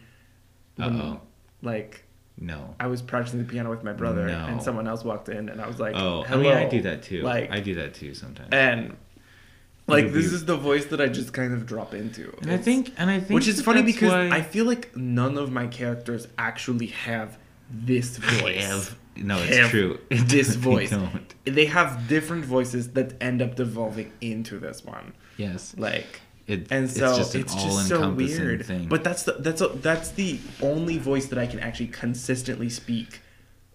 [0.80, 1.22] Uh-oh.
[1.62, 2.06] Like
[2.38, 2.74] no.
[2.80, 4.46] I was practicing the piano with my brother, No.
[4.48, 6.44] and someone else walked in, and I was like, Oh, I Hello.
[6.44, 7.22] mean, I do that too.
[7.22, 8.50] Like I do that too sometimes.
[8.52, 8.96] and
[9.89, 12.36] like this is the voice that I just kind of drop into.
[12.41, 15.38] And I think, and I think, which is funny because why I feel like none
[15.38, 17.38] of my characters actually have
[17.69, 18.63] this voice.
[18.65, 18.95] have.
[19.17, 19.99] No, it's have true.
[20.10, 20.89] This They voice.
[20.91, 21.34] don't.
[21.43, 25.13] They have different voices that end up devolving into this one.
[25.36, 25.75] Yes.
[25.78, 28.65] Like It, and it's so just it's an just, so all-encompassing weird.
[28.65, 28.88] thing.
[28.88, 33.19] But that's the that's a, that's the only voice that I can actually consistently speak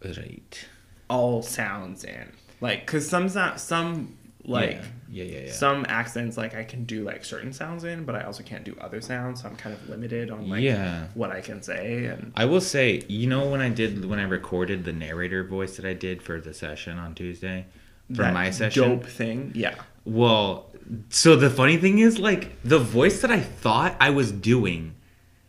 [0.02, 0.66] right.
[1.10, 2.32] all sounds in.
[2.62, 5.40] Like cuz some sou- some like yeah, yeah, yeah.
[5.46, 5.52] yeah.
[5.52, 8.76] some accents like I can do like certain sounds in, but I also can't do
[8.80, 9.42] other sounds.
[9.42, 11.06] So I'm kind of limited on like Yeah.
[11.14, 14.24] what I can say and I will say, you know, when I did when I
[14.24, 17.66] recorded the narrator voice that I did for the session on Tuesday,
[18.14, 18.82] for that my session.
[18.82, 19.52] dope thing.
[19.54, 19.76] Yeah.
[20.04, 20.70] Well,
[21.08, 24.94] so the funny thing is, like, the voice that I thought I was doing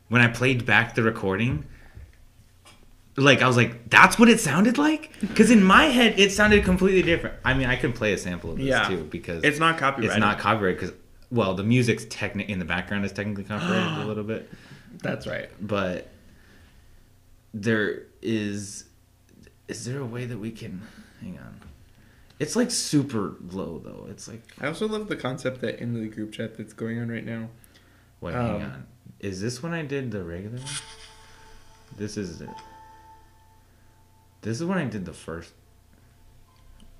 [0.07, 1.65] when I played back the recording,
[3.17, 5.11] like, I was like, that's what it sounded like?
[5.21, 7.35] Because in my head, it sounded completely different.
[7.45, 8.87] I mean, I can play a sample of this Yeah.
[8.87, 10.11] too, because It's not copyrighted.
[10.11, 10.79] it's not copyrighted.
[10.81, 10.95] Because,
[11.31, 14.51] well, the music's techni- in the background is technically copyrighted a little bit,
[15.01, 15.49] That's right.
[15.65, 16.09] but
[17.53, 18.85] there is.
[19.67, 20.81] Is there a way that we can.
[21.21, 21.59] Hang on.
[22.37, 24.07] It's like super low, though.
[24.09, 27.07] It's like I also love the concept that in the group chat that's going on
[27.09, 27.47] right now.
[28.21, 28.87] Wait, hang Um, on.
[29.21, 30.65] Is this when I did the regular one?
[31.97, 32.49] This is it.
[34.45, 35.53] This is when I did the first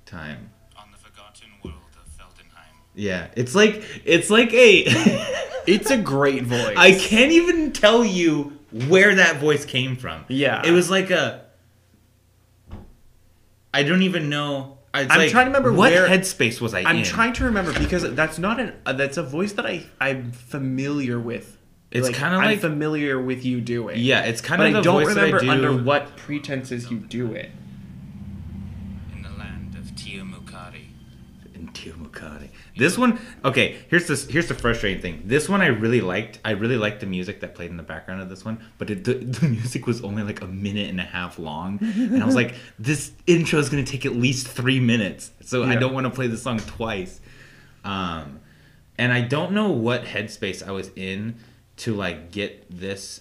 [0.04, 0.50] time.
[0.76, 2.74] On the forgotten world of Feldenheim.
[2.96, 5.32] Yeah, it's like it's like a.
[5.66, 6.74] It's a great voice.
[6.76, 8.56] I can't even tell you
[8.86, 10.24] where that voice came from.
[10.28, 10.64] Yeah.
[10.64, 11.44] it was like a.
[13.74, 14.78] I don't even know.
[14.94, 17.04] It's I'm like, trying to remember what where- headspace was I I'm in.
[17.04, 21.18] trying to remember because that's not an uh, that's a voice that I I'm familiar
[21.18, 21.55] with.
[21.98, 23.98] It's kinda I'm like- familiar with you doing.
[24.00, 25.50] Yeah, it's kind but of I the don't voice that I remember do.
[25.50, 27.50] under what pretenses you do it.
[29.14, 30.82] In the land of Tiamukari.
[31.54, 32.48] in Tiamukari.
[32.76, 33.76] This one, okay.
[33.88, 34.26] Here's this.
[34.28, 35.22] Here's the frustrating thing.
[35.24, 36.38] This one I really liked.
[36.44, 39.04] I really liked the music that played in the background of this one, but it,
[39.04, 42.34] the, the music was only like a minute and a half long, and I was
[42.34, 46.10] like, this intro is gonna take at least three minutes, so I don't want to
[46.10, 47.20] play the song twice.
[47.84, 48.40] Um,
[48.98, 51.36] and I don't know what headspace I was in
[51.78, 53.20] to like get this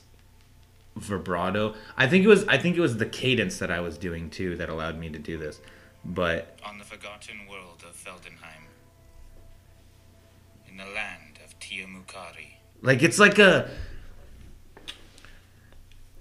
[0.96, 1.76] vibrato.
[1.98, 2.48] I think it was.
[2.48, 5.20] I think it was the cadence that I was doing too that allowed me to
[5.20, 5.60] do this,
[6.04, 6.58] but.
[6.66, 8.68] On the forgotten world of Feldenheim.
[10.70, 12.56] In the land of Tiamukari.
[12.82, 13.70] Like it's like a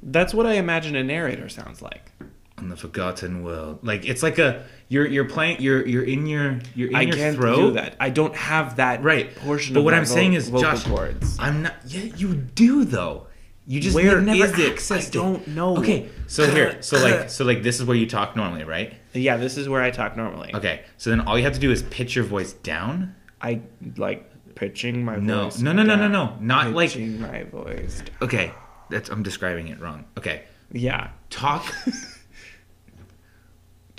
[0.03, 2.11] That's what I imagine a narrator sounds like.
[2.59, 3.81] On the forgotten world.
[3.83, 7.17] Like it's like a you're you're playing you're you're in your you're in I your
[7.17, 7.57] can't throat.
[7.57, 7.97] do that.
[8.01, 9.35] I don't have that Right.
[9.37, 9.75] portion.
[9.75, 11.37] But what I'm saying is, Josh, cords.
[11.39, 11.75] I'm not.
[11.87, 13.27] Yeah, you do though.
[13.67, 14.91] You just Where never is it?
[14.93, 15.79] I don't know.
[15.79, 18.93] Okay, so here, so like so like this is where you talk normally, right?
[19.15, 20.55] yeah, this is where I talk normally.
[20.55, 23.15] Okay, so then all you have to do is pitch your voice down.
[23.41, 23.63] I
[23.97, 25.61] like pitching my No, voice.
[25.61, 26.13] no, no, no, no, down.
[26.13, 26.37] no.
[26.41, 28.01] Not like pitching my voice.
[28.03, 28.09] down.
[28.23, 28.53] okay.
[28.91, 30.05] That's I'm describing it wrong.
[30.19, 31.65] Okay, Yeah, talk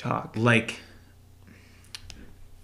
[0.10, 0.34] talk.
[0.38, 0.80] like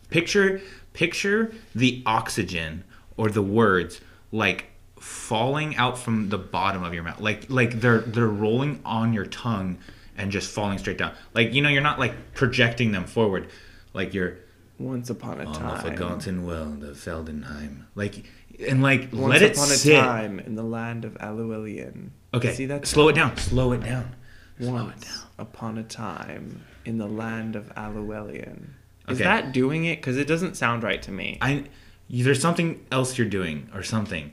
[0.10, 0.62] picture
[0.94, 2.84] picture the oxygen
[3.18, 4.02] or the words
[4.32, 4.66] like
[5.00, 9.26] falling out from the bottom of your mouth like like they're they're rolling on your
[9.26, 9.78] tongue
[10.18, 13.48] and just falling straight down like you know you're not like projecting them forward
[13.94, 14.38] like you're
[14.78, 15.82] Once upon a on the time.
[15.82, 18.26] forgotten world of Feldenheim like
[18.68, 22.12] and like Once let it upon a time in the land of Aluelian.
[22.34, 22.86] okay See that?
[22.86, 24.14] slow it down slow it down
[24.60, 28.76] slow it Once down upon a time in the land of Aluelian.
[29.08, 29.24] Is Okay.
[29.24, 29.98] that doing it?
[29.98, 31.38] Because it doesn't sound right to me.
[31.41, 31.65] I
[32.10, 34.32] there's something else you're doing or something.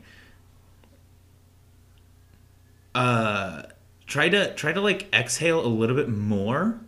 [2.94, 3.62] Uh
[4.06, 6.80] try to try to like exhale a little bit more.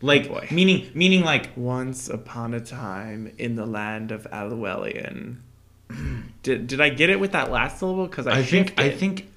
[0.00, 5.42] Like Oh, meaning meaning like Once upon a time in the land of Aluelian.
[6.42, 8.06] did did I get it with that last syllable?
[8.06, 9.29] Because I, I think I think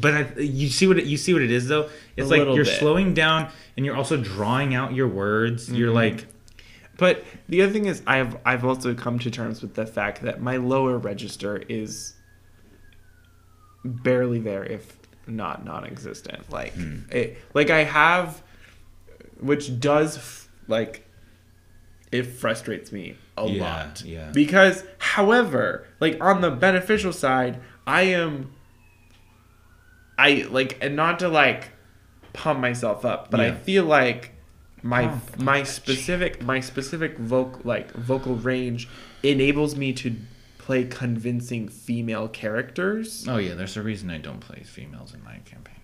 [0.00, 1.88] but I, you see what it, you see what it is though.
[2.16, 2.78] It's A like you're bit.
[2.78, 5.70] slowing down and you're also drawing out your words.
[5.72, 5.94] You're Mhm.
[5.94, 6.26] like
[6.98, 10.40] But the other thing is, I've I've also come to terms with the fact that
[10.40, 12.14] my lower register is
[13.84, 16.50] barely there, if not non-existent.
[16.50, 17.00] Like, Hmm.
[17.10, 18.42] it, like I have,
[19.40, 21.06] which does f- like,
[22.12, 24.02] it frustrates me a Yeah, lot.
[24.04, 24.30] yeah.
[24.32, 28.52] Because, however, like on the beneficial side, I am.
[30.18, 31.70] I like, and not to like
[32.32, 34.32] pump myself up, but I feel like
[34.82, 38.88] my Pump my specific my specific vocal like vocal range
[39.22, 40.14] enables me to
[40.58, 43.26] play convincing female characters.
[43.28, 45.74] oh yeah, there's a reason I don't play females in my campaign.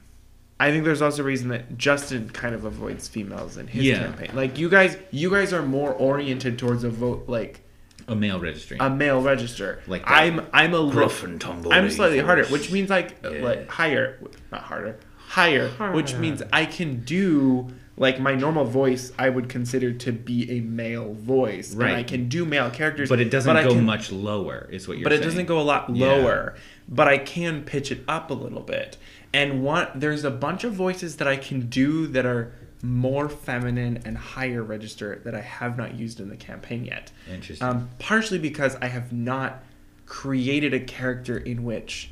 [0.60, 3.98] I think there's also a reason that Justin kind of avoids females in his Yeah.
[3.98, 4.30] campaign.
[4.34, 7.62] Like you guys, you guys are more oriented towards a vote like
[8.08, 8.80] A male registering.
[8.80, 9.80] a male register.
[9.86, 12.26] Like that I'm I'm a li- gruff and tumble I'm slightly voice.
[12.26, 13.42] harder, which means like Yeah.
[13.42, 14.18] like higher,
[14.50, 14.96] not harder,
[15.28, 19.12] higher, which means I can do like my normal voice.
[19.18, 21.88] I would consider to be a male voice, Right.
[21.90, 24.88] And I can do male characters, but it doesn't I go can- much lower, is
[24.88, 26.06] what you're But it doesn't go a lot Yeah.
[26.06, 26.54] lower.
[26.88, 28.96] But I can pitch it up a little bit.
[29.34, 34.02] And one there's a bunch of voices that I can do that are more feminine
[34.04, 37.12] and higher register that I have not used in the campaign yet.
[37.30, 37.66] Interesting.
[37.66, 39.62] Um, partially because I have not
[40.04, 42.10] created a character in which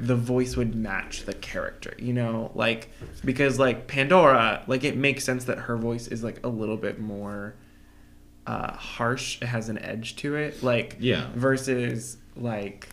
[0.00, 2.90] the voice would match the character, you know, like
[3.24, 7.00] because like Pandora, like it makes sense that her voice is like a little bit
[7.00, 7.54] more
[8.46, 9.40] uh, harsh.
[9.40, 11.28] It has an edge to it, like Yeah.
[11.34, 12.90] Versus like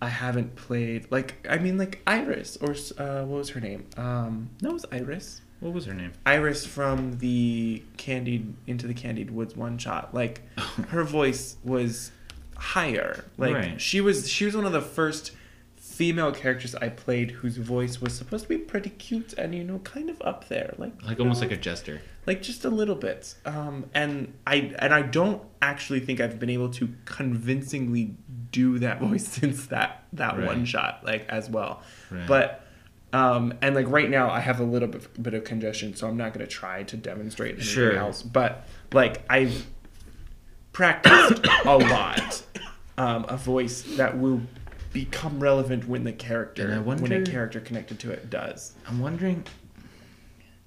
[0.00, 3.86] I haven't played like I mean like Iris or uh, what was her name?
[3.96, 5.40] Um, no, it was Iris.
[5.64, 6.12] What was her name?
[6.26, 10.12] Iris from the Candied Into the Candied Woods one shot.
[10.14, 10.42] Like
[10.88, 12.12] her voice was
[12.56, 13.24] higher.
[13.38, 13.80] Like Right.
[13.80, 15.32] she was she was one of the first
[15.76, 19.78] female characters I played whose voice was supposed to be pretty cute and you know
[19.80, 20.74] kind of up there.
[20.76, 22.02] Like Like almost know, like a jester.
[22.26, 23.34] like just a little bit.
[23.46, 28.16] Um and I and I don't actually think I've been able to convincingly
[28.50, 30.46] do that voice since that that Right.
[30.46, 31.82] one shot like as well.
[32.10, 32.26] Right.
[32.26, 32.63] But
[33.14, 36.16] um, and like right now, I have a little bit, bit of congestion, so I'm
[36.16, 37.96] not going to try to demonstrate anything Sure.
[37.96, 38.22] else.
[38.22, 39.66] But like I've
[40.72, 42.42] practiced a lot
[42.98, 44.40] um, a voice that will
[44.92, 48.74] become relevant when the character, And I when a character connected to it does.
[48.86, 49.44] I'm wondering.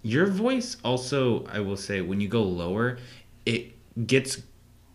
[0.02, 2.98] Your voice also, I will say, when you go lower,
[3.46, 3.74] it
[4.08, 4.42] gets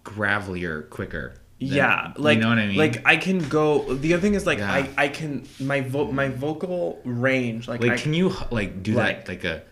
[0.04, 1.34] gravelier quicker.
[1.62, 2.76] Yeah, like you know what I mean.
[2.76, 3.94] Like I can go.
[3.94, 4.72] The other thing is like Yeah.
[4.72, 8.94] I I can my vo- my vocal range like, like, I, can you like do
[8.94, 9.62] like- that like a,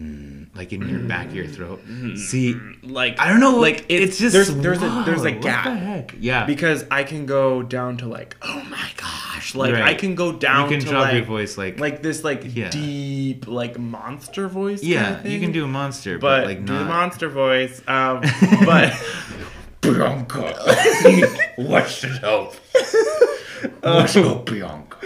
[0.00, 1.80] mm, like in your back of your throat?
[2.16, 3.58] See, like I don't know.
[3.58, 5.64] like Like it's, just there's there's a there's whoa, a gap
[6.10, 6.18] the?
[6.20, 9.82] Yeah, because I can go down to like oh my gosh like Right.
[9.82, 12.42] I can go down you can to drop like your voice like, like this like
[12.44, 12.70] Yeah.
[12.70, 16.64] deep like monster voice yeah, kind of you can do a monster, but, but like
[16.64, 18.20] do the monster voice um
[18.64, 18.92] but
[19.80, 20.54] Bianca,
[21.58, 22.54] watch it help.
[23.82, 24.96] Watch go, Bianca.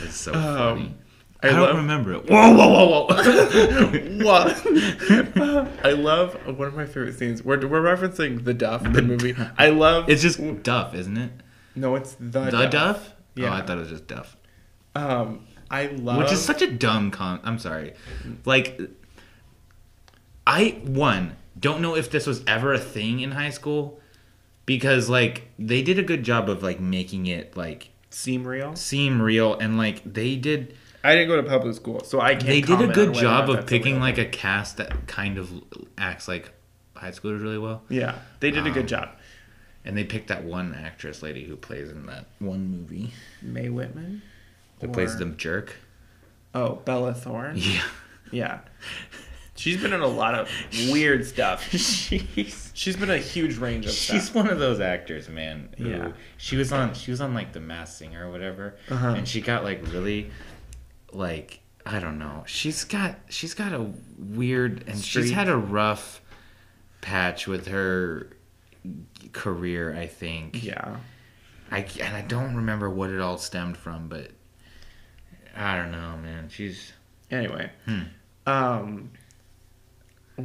[0.00, 0.94] That's so funny.
[1.42, 2.30] I, I don't love- remember it.
[2.30, 4.24] Whoa, whoa, whoa, whoa.
[4.24, 9.34] what I love one of my favorite scenes we're, we're referencing the Duff the movie
[9.58, 11.32] I love it's just Duff, isn't it?
[11.74, 13.12] no it's the, The Duff?
[13.34, 13.50] Yeah.
[13.50, 14.36] Oh, I thought it was just Duff.
[14.94, 17.40] um I love Which is such a dumb con.
[17.42, 17.94] I'm sorry.
[18.44, 18.78] Like,
[20.46, 23.98] I one don't know if this was ever a thing in high school
[24.66, 29.20] because like they did a good job of like making it like seem real seem
[29.22, 32.60] real and like they did I didn't go to public school so I can't they
[32.60, 35.50] did a good job of picking like a cast that kind of
[35.96, 36.50] acts like
[36.94, 37.82] high schoolers really well.
[37.88, 39.08] yeah they did a good Um, job
[39.84, 44.22] And they picked that one actress lady who plays in that one movie Mae Whitman.
[44.78, 45.74] that plays the jerk.
[46.54, 47.56] Oh, Bella Thorne.
[47.56, 47.82] Yeah.
[48.30, 48.58] Yeah.
[49.54, 50.48] She's been in a lot of
[50.90, 51.68] weird stuff.
[51.70, 54.34] she's She's been a huge range of she's stuff.
[54.34, 55.68] one of those actors, man.
[55.78, 56.12] Who Yeah.
[56.38, 59.08] She was on she was on like the Masked Singer or whatever, Uh-huh.
[59.08, 60.30] and she got like really,
[61.12, 62.44] like I don't know.
[62.46, 66.22] She's got she's got a weird and she's had a rough
[67.02, 68.28] patch with her
[69.32, 69.94] career.
[69.94, 70.64] I think.
[70.64, 70.96] Yeah.
[71.70, 74.30] I and I don't remember what it all stemmed from, but
[75.54, 76.48] I don't know, man.
[76.48, 76.92] She's
[77.30, 78.00] Anyway, Hmm.
[78.46, 79.10] um,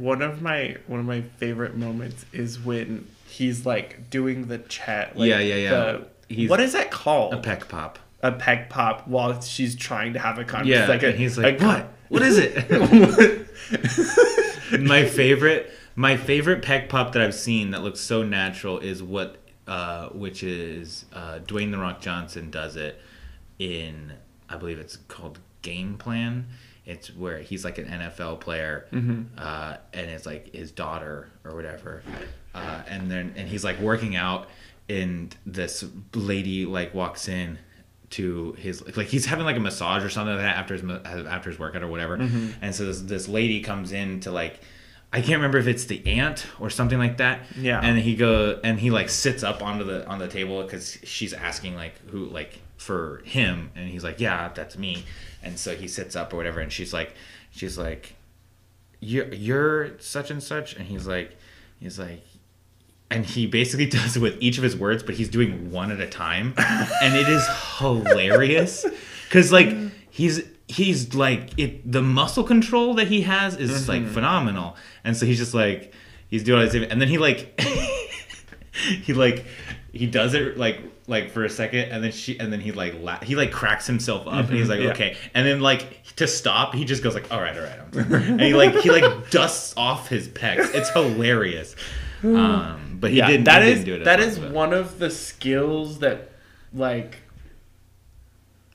[0.00, 5.16] one of my one of my favorite moments is when he's like doing the chat.
[5.16, 5.70] Like, Yeah, yeah, yeah.
[5.70, 7.32] the- He's- what is that called?
[7.34, 7.98] a pec pop.
[8.22, 10.82] a peg pop while she's trying to have a conversation.
[10.82, 11.88] Yeah, like a, and he's like, a- "What?
[12.08, 13.48] What is it?"
[14.80, 19.36] my favorite my favorite pec pop that I've seen that looks so natural is what
[19.66, 23.00] uh, which is uh, Dwayne the Rock Johnson does it
[23.58, 24.12] in
[24.48, 26.46] I believe it's called Game Plan.
[26.88, 28.86] It's where he's like an NFL player,
[29.36, 32.02] uh, and it's like his daughter or whatever,
[32.54, 34.48] uh, and then and he's like working out,
[34.88, 37.58] and this lady like walks in
[38.10, 40.82] to his like he's having like a massage or something like that after his
[41.26, 44.60] after his workout or whatever, and so this this lady comes in to like.
[45.10, 47.40] I can't remember if it's the aunt or something like that.
[47.58, 47.80] Yeah.
[47.82, 51.32] And he go and he like sits up onto the on the table because she's
[51.32, 55.04] asking like who like for him and he's like yeah that's me
[55.42, 57.14] and so he sits up or whatever and she's like
[57.50, 58.14] she's like
[59.00, 61.36] you're you're such and such and he's like
[61.80, 62.22] he's like
[63.10, 66.00] and he basically does it with each of his words but he's doing one at
[66.00, 66.54] a time.
[67.02, 67.46] And it is
[67.78, 68.84] hilarious
[69.24, 69.74] because like
[70.10, 73.90] he's he's like it the muscle control that he has is mm-hmm.
[73.90, 74.76] like phenomenal.
[75.04, 75.92] And so he's just like
[76.28, 77.58] he's doing all this and then he like
[79.02, 79.44] he like
[79.92, 82.94] he does it like like for a second and then she and then he like
[83.00, 84.90] la- he like cracks himself up and he's like Yeah.
[84.90, 85.16] okay.
[85.34, 88.40] And then like to stop he just goes like all right all right I'm and
[88.40, 90.74] he like he like dusts off his pecs.
[90.74, 91.74] It's hilarious.
[92.22, 94.50] Um but he yeah, didn't that he is didn't do it that as is but
[94.52, 96.32] one of the skills that
[96.74, 97.16] like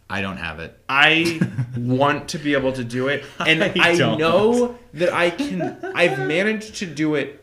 [0.10, 0.78] I don't have it.
[0.88, 1.40] I
[1.78, 5.78] want to be able to do it, and I I, know that I can.
[5.96, 7.43] I've managed to do it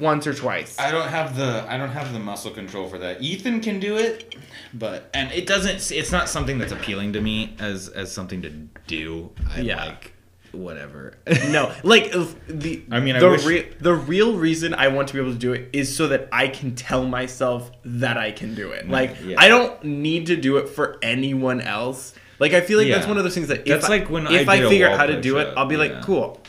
[0.00, 0.78] once or twice.
[0.78, 3.22] I don't have the I don't have the muscle control for that.
[3.22, 4.34] Ethan can do it,
[4.74, 5.90] but and it doesn't.
[5.92, 8.50] It's not something that's appealing to me as as something to
[8.86, 9.30] do.
[9.50, 9.84] I Yeah.
[9.84, 10.12] like
[10.52, 11.14] whatever.
[11.48, 15.08] No, like if the I mean, I the wish- rea- the real reason I want
[15.08, 18.32] to be able to do it is so that I can tell myself that I
[18.32, 18.88] can do it.
[18.88, 19.36] Like yeah.
[19.38, 22.14] I don't need to do it for anyone else.
[22.38, 24.26] Like I feel like that's one of those things that if That's I, like when
[24.26, 26.40] if I I, figure out how to do it, I'll be like, cool.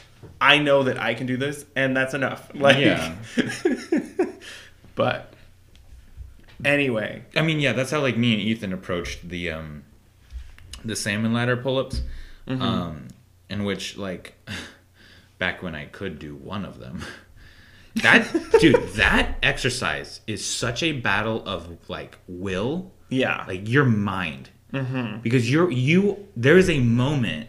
[0.41, 2.49] I know that I can do this, and that's enough.
[2.55, 3.15] Like, Yeah.
[4.95, 5.33] but
[6.63, 9.83] anyway, I mean, yeah, that's how like me and Ethan approached the um
[10.86, 12.01] the salmon ladder pull-ups,
[12.47, 13.07] um,
[13.49, 14.33] in which like
[15.39, 17.03] back when I could do one of them.
[17.95, 18.27] That
[18.59, 24.49] dude, that exercise is such a battle of like will, yeah, like your mind,
[25.21, 26.27] because you're you.
[26.36, 27.47] There is a moment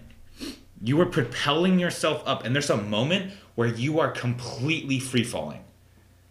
[0.84, 5.60] you are propelling yourself up, and there's a moment where you are completely free falling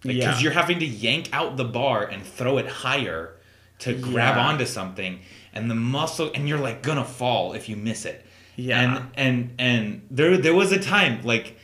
[0.02, 0.40] because Yeah.
[0.40, 3.32] you're having to yank out the bar and throw it higher
[3.80, 4.46] to grab Yeah.
[4.48, 5.20] onto something
[5.54, 8.80] and the muscle and you're like gonna fall if you miss it Yeah.
[8.82, 11.58] and and and there there was a time like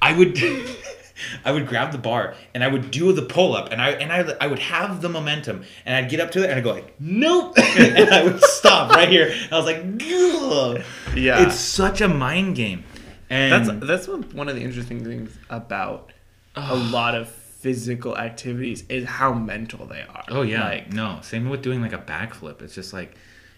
[0.00, 0.38] i would
[1.44, 4.12] I would grab the bar and I would do the pull up and I and
[4.12, 6.72] I, I would have the momentum and I'd get up to it and I'd go
[6.72, 9.34] like nope and I would stop right here.
[9.50, 10.82] I was like, Ugh.
[11.16, 11.46] Yeah.
[11.46, 12.84] it's such a mind game.
[13.28, 16.12] And That's that's one of the interesting things about
[16.54, 20.24] a lot of physical activities is how mental they are.
[20.28, 21.18] Oh yeah, like no.
[21.22, 22.62] Same with doing like a backflip.
[22.62, 23.16] It's just like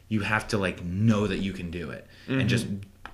[0.09, 2.67] you have to like know that you can do it and just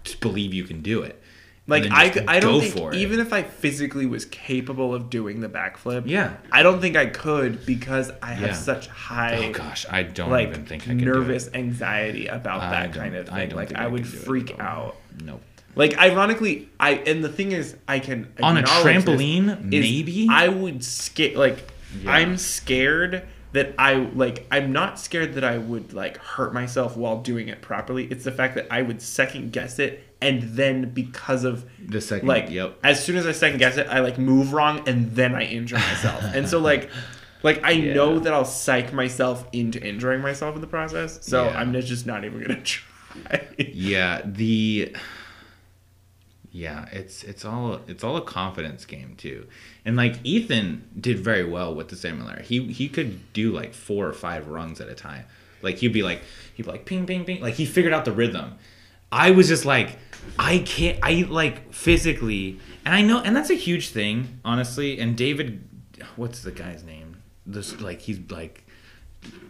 [0.04, 1.20] just believe you can do it.
[1.66, 5.48] Like I, I, I don't think even if I physically was capable of doing the
[5.48, 6.35] backflip, Yeah.
[6.52, 8.54] I don't think I could because I have Yeah.
[8.54, 12.71] such high Oh gosh, I don't like even think I could nervous anxiety about I
[12.71, 13.48] that kind of thing.
[13.48, 14.96] don't Like I, I would it freak out.
[15.23, 15.40] Nope.
[15.75, 20.29] Like ironically, I and the thing is, I can On a trampoline, maybe?
[20.31, 21.37] I would scare.
[21.37, 21.71] Like
[22.02, 22.10] Yeah.
[22.12, 23.23] I'm scared
[23.55, 24.46] that I like.
[24.50, 28.07] I'm not scared that I would like hurt myself while doing it properly.
[28.07, 32.27] It's the fact that I would second guess it, and then because of The second,
[32.27, 32.77] like yep.
[32.83, 35.77] as soon as I second guess it, I like move wrong, and then I injure
[35.77, 36.23] myself.
[36.35, 36.90] and so like.
[37.42, 41.59] Like I know that I'll psych myself into injuring myself in the process, so Yeah.
[41.61, 43.46] I'm just not even gonna try.
[43.59, 44.96] Yeah, the
[46.55, 49.48] Yeah, it's it's all it's all a confidence game too,
[49.85, 52.42] and like Ethan did very well with the similar.
[52.42, 55.25] He he could do like four or five runs at a time.
[55.63, 56.23] Like he'd be like
[56.55, 57.40] he'd be like ping ping ping.
[57.40, 58.57] Like he figured out the rhythm.
[59.11, 59.98] I was just like
[60.38, 60.96] I can't.
[61.02, 65.00] I like physically, and I know, and that's a huge thing, honestly.
[65.00, 65.67] And David,
[66.15, 67.17] what's the guy's name?
[67.44, 68.65] This like he's like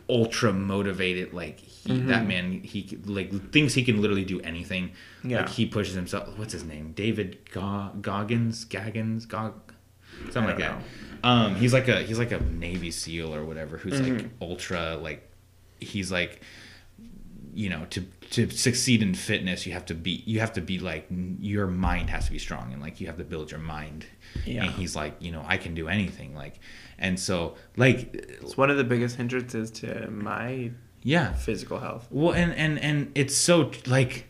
[0.09, 1.35] ultra motivated.
[1.35, 4.93] Like he, that man, he like thinks he can literally do anything.
[5.23, 5.39] Yeah.
[5.43, 6.37] Like he pushes himself.
[6.39, 6.93] What's his name?
[6.93, 9.75] David Go- Goggins, Gaggins, Gog,
[10.31, 10.83] something like I that.
[11.23, 13.77] Um, he's like a he's like a Navy SEAL or whatever.
[13.79, 14.43] Who's like Mm-hmm.
[14.43, 15.31] ultra like
[15.81, 16.41] he's like
[17.53, 20.79] you know to to succeed in fitness you have to be you have to be
[20.81, 21.07] like
[21.39, 24.05] your mind has to be strong and like you have to build your mind
[24.45, 24.65] Yeah.
[24.65, 26.59] and he's like you know i can do anything like
[26.99, 30.73] and so like It's one of the biggest hindrances to my
[31.05, 32.09] yeah physical health.
[32.11, 34.27] well and and and it's so like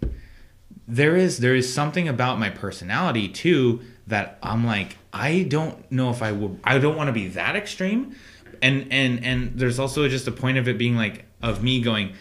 [0.87, 6.11] there is there is something about my personality too that i'm like i don't know
[6.11, 8.15] if i will i don't want to be that extreme
[8.61, 12.13] and and and there's also just a point of it being like of me going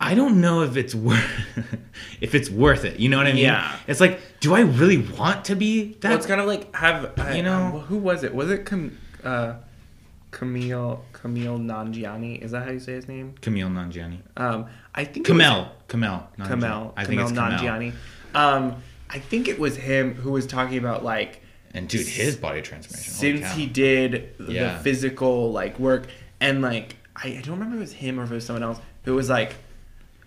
[0.00, 1.24] I don't know if it's worth
[2.20, 2.98] if it's worth it.
[3.00, 3.44] You know what I mean?
[3.44, 3.74] Yeah.
[3.86, 6.08] It's like, do I really want to be that?
[6.08, 8.34] Well, it's kind of like have I, You know- um, who was it?
[8.34, 9.54] Was it Cam, uh,
[10.38, 12.42] Camille Camille Nanjiani?
[12.42, 13.34] Is that how you say his name?
[13.40, 14.18] Camille Nanjiani.
[14.36, 15.68] Um, I think it was- Kumail.
[15.88, 16.22] Kumail.
[16.38, 16.92] Nanjiani.
[16.96, 17.58] I think it's Kumail.
[17.58, 17.92] Nanjiani.
[18.34, 18.76] Um,
[19.08, 21.40] I think it was him who was talking about like
[21.72, 23.12] And dude, his body transformation.
[23.12, 24.74] since he did Yeah.
[24.74, 26.08] the physical like work
[26.40, 28.64] and like I, I don't remember if it was him or if it was someone
[28.64, 29.54] else who was like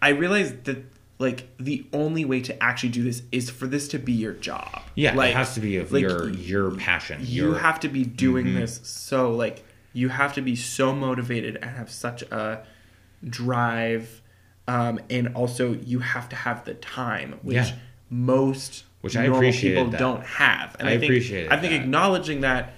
[0.01, 0.77] I realized that
[1.19, 4.83] like the only way to actually do this is for this to be your job.
[4.95, 7.19] Yeah, like, it has to be of like, your your passion.
[7.25, 8.59] you your, have to be doing Mm-hmm.
[8.59, 9.65] this so like
[9.97, 12.63] you have to be so motivated and have such a
[13.27, 14.21] drive
[14.67, 17.71] um, and also you have to have the time which Yeah.
[18.09, 19.99] most Which I normal people that.
[19.99, 21.81] don't have and I i, think appreciated i think that.
[21.81, 22.73] acknowledging that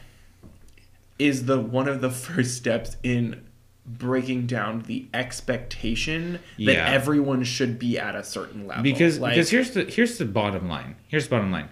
[1.17, 3.43] is the one of the first steps in
[3.85, 6.89] breaking down the expectation that Yeah.
[6.89, 10.69] everyone should be at a certain level because Like, because here's the here's the bottom
[10.69, 10.95] line.
[11.07, 11.69] Here's the bottom line.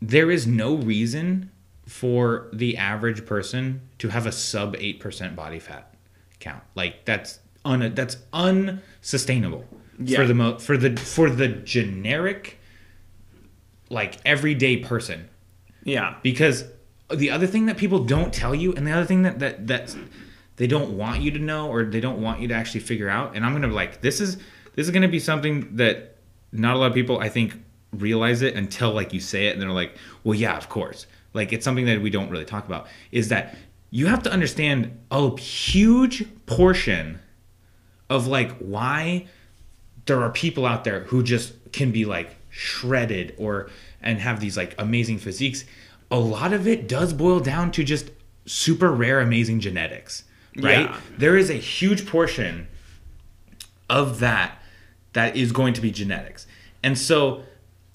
[0.00, 1.50] There is no reason
[1.90, 5.92] for the average person to have a sub eight percent body fat
[6.38, 6.62] count.
[6.76, 9.64] Like that's un that's unsustainable
[9.98, 10.18] Yeah.
[10.18, 12.58] for the mo- for the for the generic
[13.90, 15.28] like everyday person
[15.84, 16.64] yeah because
[17.12, 19.96] the other thing that people don't tell you and the other thing that that that
[20.56, 23.34] they don't want you to know or they don't want you to actually figure out
[23.34, 24.36] and i'm gonna like this is
[24.76, 26.16] this is gonna be something that
[26.52, 27.60] not a lot of people i think
[27.92, 31.52] realize it until like you say it and they're like well yeah of course like
[31.52, 33.54] it's something that we don't really talk about is that
[33.90, 37.18] you have to understand a huge portion
[38.08, 39.26] of like why
[40.06, 43.70] there are people out there who just can be like shredded or
[44.00, 45.64] and have these like amazing physiques.
[46.10, 48.10] A lot of it does boil down to just
[48.46, 50.24] super rare amazing genetics
[50.56, 50.90] right?
[50.90, 51.00] Yeah.
[51.16, 52.68] there is a huge portion
[53.88, 54.58] of that
[55.12, 56.46] that is going to be genetics.
[56.82, 57.42] And so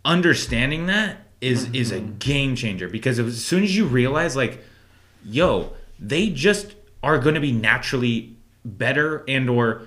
[0.04, 4.64] understanding that is is a game changer because as soon as you realize like
[5.24, 9.84] yo they just are going to be naturally better and or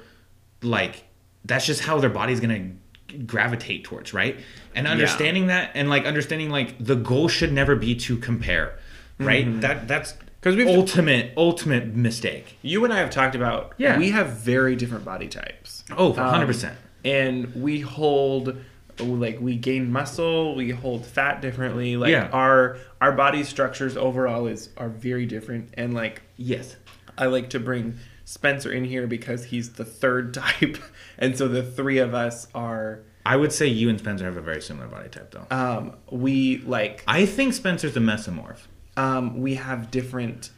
[0.62, 1.04] like
[1.44, 2.76] that's just how their body's going
[3.08, 4.38] to gravitate towards right?
[4.74, 8.78] And understanding that and like understanding like the goal should never be to compare
[9.18, 9.60] right?
[9.60, 12.56] That that's 'Cause we've- ultimate ultimate mistake.
[12.62, 13.98] You and I have talked about Yeah.
[13.98, 15.82] we have very different body types.
[15.96, 18.56] oh 100% Um, and we hold
[19.00, 21.96] like we gain muscle, we hold fat differently.
[21.96, 22.28] Like Yeah.
[22.32, 25.70] our our body structures overall is are very different.
[25.74, 26.76] And like yes.
[27.16, 30.78] I like to bring Spencer in here because he's the third type.
[31.18, 34.40] And so the three of us are i would say you and spencer have a
[34.40, 35.46] very similar body type though.
[35.54, 38.60] Um we like i think spencer's a mesomorph.
[38.96, 40.50] Um, we have different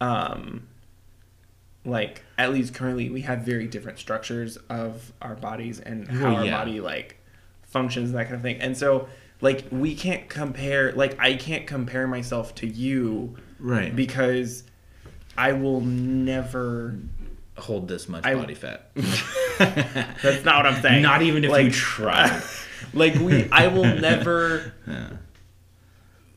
[0.00, 0.68] um,
[1.84, 6.36] like at least currently we have very different structures of our bodies and how Oh,
[6.36, 7.17] our body like
[7.68, 8.60] functions and that kind of thing.
[8.60, 9.08] And so
[9.40, 13.94] like we can't compare like i can't compare myself to you right.
[13.94, 14.64] because
[15.36, 16.98] i will never
[17.56, 18.90] hold this much I- body fat.
[19.58, 21.02] That's not what i'm saying.
[21.02, 22.42] Not even if like, you try.
[22.94, 25.10] like we i will never Yeah.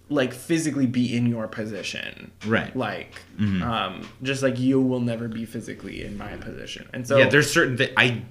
[0.10, 2.32] like physically be in your position.
[2.46, 2.76] Right.
[2.76, 3.62] like Mhm.
[3.64, 6.88] um just like you will never be physically in my position.
[6.94, 8.22] And so yeah, there's certain that I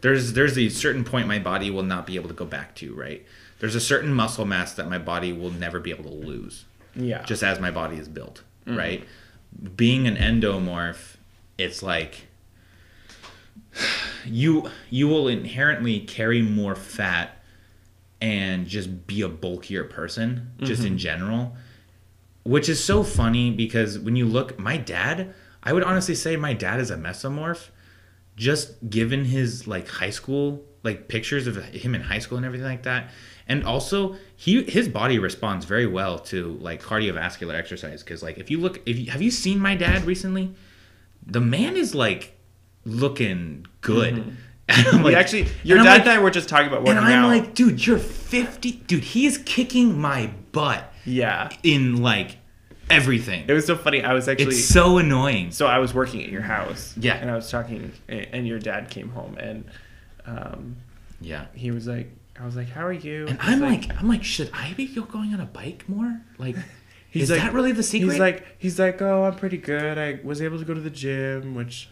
[0.00, 2.94] there's there's a certain point my body will not be able to go back to,
[2.94, 3.24] right?
[3.60, 7.22] There's a certain muscle mass that my body will never be able to lose, yeah
[7.24, 9.04] just as my body is built, right?
[9.76, 11.16] Being an endomorph,
[11.56, 12.26] it's like
[14.24, 17.42] you you will inherently carry more fat
[18.20, 20.92] and just be a bulkier person, just Mm-hmm.
[20.92, 21.56] in general.
[22.44, 26.52] Which is so funny because when you look, my dad, I would honestly say my
[26.54, 27.68] dad is a mesomorph.
[28.38, 32.68] Just given his like high school, like pictures of him in high school and everything
[32.68, 33.10] like that,
[33.48, 38.02] and also he his body responds very well to like cardiovascular exercise.
[38.04, 40.54] Because like if you look, if you have you seen my dad recently,
[41.26, 42.38] the man is like
[42.84, 44.36] looking good.
[44.70, 44.96] And I'm Mm-hmm.
[44.98, 46.98] We like- actually, your and I'm dad like- and I were just talking about working
[46.98, 47.28] and I'm out.
[47.28, 48.70] like, dude, you're 50.
[48.86, 51.48] Dude, he is kicking my butt yeah.
[51.62, 52.36] in like
[52.90, 53.44] everything.
[53.48, 54.02] It was so funny.
[54.02, 55.50] I was actually it's so annoying.
[55.52, 56.94] so I was working at your house.
[56.98, 57.14] Yeah.
[57.16, 59.64] And I was talking, and your dad came home, and
[60.26, 60.76] um,
[61.20, 61.46] Yeah.
[61.54, 62.10] he was like,
[62.40, 65.34] I was like, "How are you?" And I'm like, I'm like, should I be going
[65.34, 66.20] on a bike more?
[66.38, 66.56] Like,
[67.10, 68.10] He's is like- that really the secret?
[68.12, 69.98] He's like, he's like, oh, I'm pretty good.
[69.98, 71.88] I was able to go to the gym, which,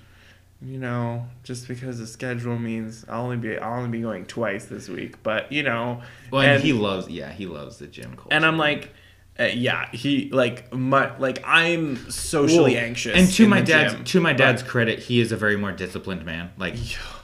[0.63, 4.67] you know, just because the schedule means I'll only be I'll only be going twice
[4.67, 5.21] this week.
[5.25, 8.29] But you know, well, and, and- he loves, yeah, he loves the gym culture.
[8.31, 8.93] and I'm like,
[9.39, 13.17] uh, yeah, he like my like I'm socially Well, anxious.
[13.19, 15.73] And to my dad's gym, to my but- dad's credit, he is a very more
[15.73, 16.51] disciplined man.
[16.57, 16.75] Like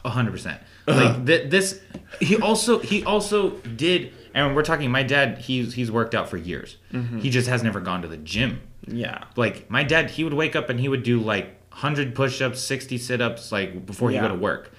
[0.05, 0.61] a hundred percent.
[0.87, 1.81] Like th- this,
[2.21, 4.13] he also he also did.
[4.35, 4.91] And we're talking.
[4.91, 6.77] My dad, he's he's worked out for years.
[6.93, 7.19] Mm-hmm.
[7.19, 8.61] He just has never gone to the gym.
[8.87, 12.59] yeah, Like my dad, he would wake up and he would do like hundred push-ups,
[12.61, 14.23] sixty sit-ups, like before he Yeah.
[14.23, 14.73] go to work.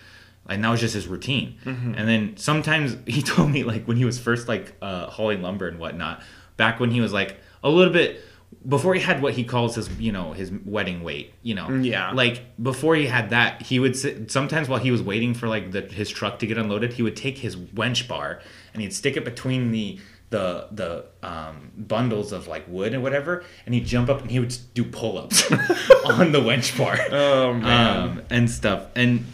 [0.49, 1.55] And that was just his routine.
[1.65, 1.93] Mm-hmm.
[1.95, 5.67] And then sometimes he told me like when he was first like uh, hauling lumber
[5.67, 6.21] and whatnot,
[6.58, 8.22] back when he was like a little bit
[8.68, 12.12] before he had what he calls his you know his wedding weight, you know, Yeah.
[12.12, 15.72] like before he had that, he would sit, sometimes while he was waiting for like
[15.72, 18.41] the, his truck to get unloaded, he would take his winch bar
[18.74, 19.99] and he'd stick it between the
[20.30, 24.39] the the um, bundles of like wood and whatever, and he'd jump up and he
[24.39, 25.51] would do pull ups
[26.06, 27.97] on the winch bar, Oh, man.
[28.10, 29.26] um, and stuff, and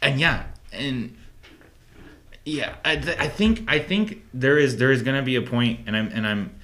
[0.00, 1.16] and yeah, and
[2.44, 5.80] yeah, I, th- I think I think there is there is gonna be a point,
[5.86, 6.54] and I'm and I'm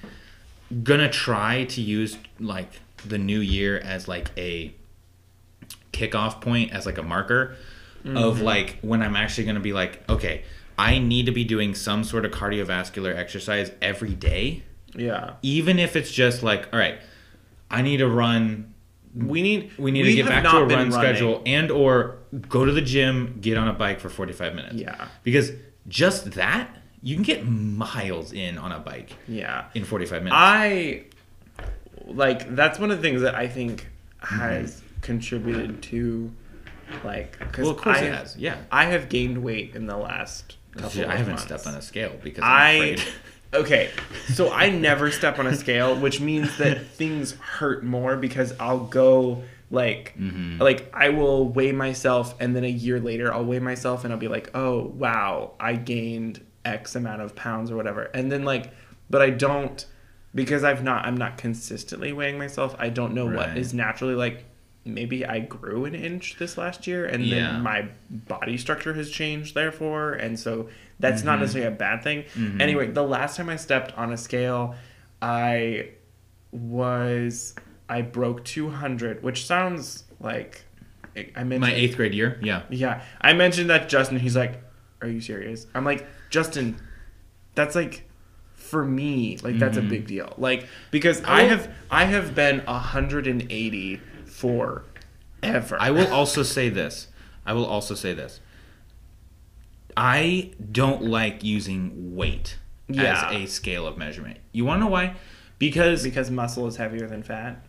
[0.83, 4.73] gonna try to use like the new year as like a
[5.91, 7.55] kickoff point as like a marker
[8.05, 8.43] of mm-hmm.
[8.43, 10.43] like when I'm actually gonna be like, okay,
[10.77, 14.63] I need to be doing some sort of cardiovascular exercise every day,
[14.95, 15.33] yeah.
[15.41, 16.99] even if it's just like, all right,
[17.69, 18.73] I need to run.
[19.15, 20.91] We need We need to get back to a run running.
[20.91, 22.17] schedule and or
[22.47, 24.75] go to the gym, get on a bike for 45 minutes.
[24.75, 25.07] Yeah.
[25.23, 25.51] Because
[25.87, 26.69] just that,
[27.01, 29.65] you can get miles in on a bike Yeah.
[29.73, 30.35] in 45 minutes.
[30.37, 31.03] I
[32.05, 33.87] like that's one of the things that I think
[34.19, 36.31] has contributed to
[37.03, 38.35] like because well, of course I, it has.
[38.37, 38.57] Yeah.
[38.71, 41.05] I have gained weight in the last couple.
[41.05, 41.43] I haven't months.
[41.43, 43.07] stepped on a scale because I'm I afraid.
[43.53, 43.89] okay,
[44.33, 48.85] so I never step on a scale, which means that things hurt more because I'll
[48.85, 50.61] go like Mm-hmm.
[50.61, 54.19] like I will weigh myself and then a year later I'll weigh myself and I'll
[54.19, 58.71] be like, "Oh, wow, I gained X amount of pounds or whatever." And then like
[59.09, 59.85] but I don't
[60.35, 62.75] because I've not I'm not consistently weighing myself.
[62.79, 63.57] I don't know what Right.
[63.57, 64.45] is naturally like
[64.83, 67.35] maybe I grew an inch this last year and Yeah.
[67.51, 70.69] then my body structure has changed therefore and so
[70.99, 71.27] that's Mm-hmm.
[71.27, 72.25] not necessarily a bad thing.
[72.59, 74.75] Anyway, the last time I stepped on a scale,
[75.21, 75.89] I
[76.51, 77.55] was
[77.91, 80.63] I broke 200, which sounds like
[81.15, 82.39] I mentioned My eighth grade year.
[82.41, 82.63] Yeah.
[82.69, 84.17] yeah, I mentioned that to Justin.
[84.17, 84.63] He's like,
[85.01, 86.81] "Are you serious?" I'm like, "Justin,
[87.53, 88.09] that's like
[88.53, 89.89] for me, like that's a mm-hmm.
[89.89, 90.33] big deal.
[90.37, 94.85] Like because I will- have I have been 180 for
[95.43, 95.77] ever.
[95.79, 97.09] I will also say this.
[97.45, 98.39] I will also say this.
[99.97, 103.27] I don't like using weight Yeah.
[103.27, 104.39] as a scale of measurement.
[104.53, 105.15] You want to know why?
[105.59, 107.65] Because because muscle is heavier than fat.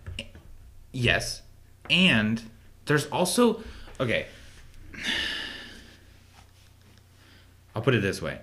[0.93, 1.43] Yes,
[1.91, 2.43] and
[2.87, 3.63] there's also
[4.01, 4.27] okay.
[7.75, 8.39] I'll put it this way.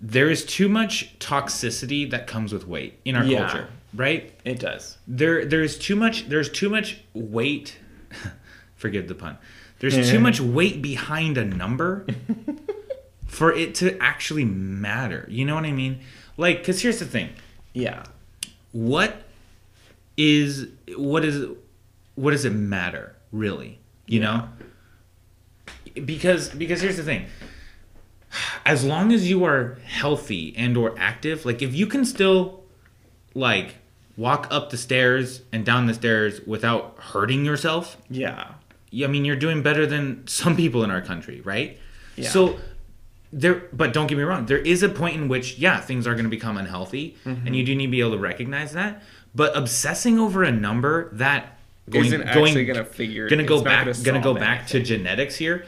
[0.00, 3.40] There is too much toxicity that comes with weight in our Yeah.
[3.40, 4.32] culture, right?
[4.44, 4.96] It does.
[5.06, 7.76] there there's too much there's too much weight
[8.76, 9.36] forgive the pun
[9.78, 12.06] there's too much weight behind a number
[13.26, 16.00] for it to actually matter you know what i mean
[16.36, 17.28] like because here's the thing
[17.72, 18.04] Yeah.
[18.72, 19.22] what
[20.16, 21.46] is what is
[22.14, 24.48] what does it matter really you know
[26.04, 27.26] because because here's the thing
[28.64, 32.62] as long as you are healthy and or active like if you can still
[33.34, 33.76] like
[34.16, 38.52] walk up the stairs and down the stairs without hurting yourself Yeah.
[38.92, 41.78] I mean, you're doing better than some people in our country, right?
[42.16, 42.28] Yeah.
[42.28, 42.58] So
[43.32, 44.46] there, but don't get me wrong.
[44.46, 47.46] There is a point in which, yeah, things are going to become unhealthy, Mm-hmm.
[47.46, 49.04] and you do need to be able to recognize that.
[49.32, 51.56] But obsessing over a number that
[51.88, 55.64] going, Isn't actually gonna figure- gonna go back, gonna gonna go back to genetics here.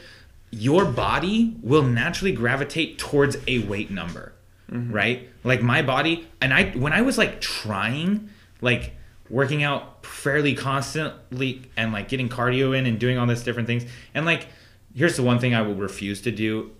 [0.50, 4.32] Your body will naturally gravitate towards a weight number.
[4.70, 4.92] Mm-hmm.
[4.92, 5.28] right?
[5.44, 8.30] Like my body, and I when I was like trying,
[8.62, 8.94] like
[9.28, 13.84] working out fairly constantly and like getting cardio in and doing all this different things,
[14.14, 14.46] and like
[14.94, 16.70] here's the one thing I will refuse to do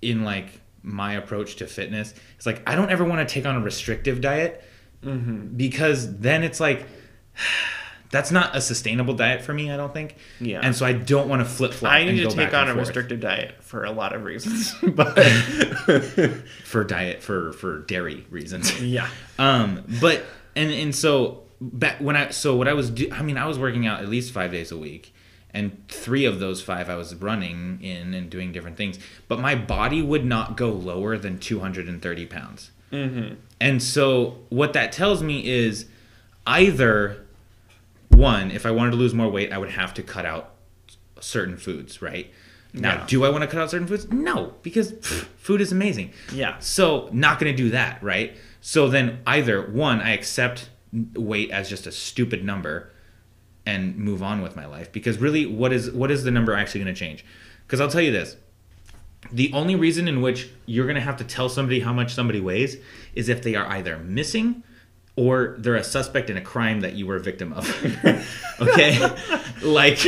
[0.00, 2.14] in like my approach to fitness.
[2.36, 4.64] It's like I don't ever want to take on a restrictive diet
[5.04, 5.48] mm-hmm.
[5.56, 6.86] because then it's like
[8.12, 9.72] that's not a sustainable diet for me.
[9.72, 10.16] I don't think.
[10.38, 10.60] Yeah.
[10.62, 11.92] And so I don't want to flip flop.
[11.92, 15.18] I need to take on a restricted diet for a lot of reasons, but
[16.64, 18.80] for diet for for dairy reasons.
[18.80, 19.08] yeah,
[19.38, 23.38] um, but and and so back when I so what I was do I mean
[23.38, 25.14] I was working out at least five days a week,
[25.52, 28.98] and three of those five I was running in and doing different things.
[29.26, 32.72] But my body would not go lower than two hundred and thirty pounds.
[32.92, 33.36] Mm-hmm.
[33.58, 35.86] And so what that tells me is
[36.46, 37.21] either
[38.14, 40.54] one, if I wanted to lose more weight, I would have to cut out
[41.20, 42.32] certain foods, right?
[42.74, 43.06] Now, Yeah.
[43.06, 44.10] do I want to cut out certain foods?
[44.10, 46.12] No, because pff, food is amazing.
[46.32, 46.58] Yeah.
[46.58, 48.36] So, not going to do that, right?
[48.60, 50.70] So then either one, I accept
[51.14, 52.90] weight as just a stupid number
[53.66, 56.82] and move on with my life because really what is what is the number actually
[56.82, 57.24] going to change?
[57.68, 58.36] Cuz I'll tell you this.
[59.32, 62.40] The only reason in which you're going to have to tell somebody how much somebody
[62.40, 62.76] weighs
[63.14, 64.62] is if they are either missing
[65.16, 67.68] or they're a suspect in a crime that you were a victim of.
[68.60, 68.98] okay?
[69.62, 69.98] like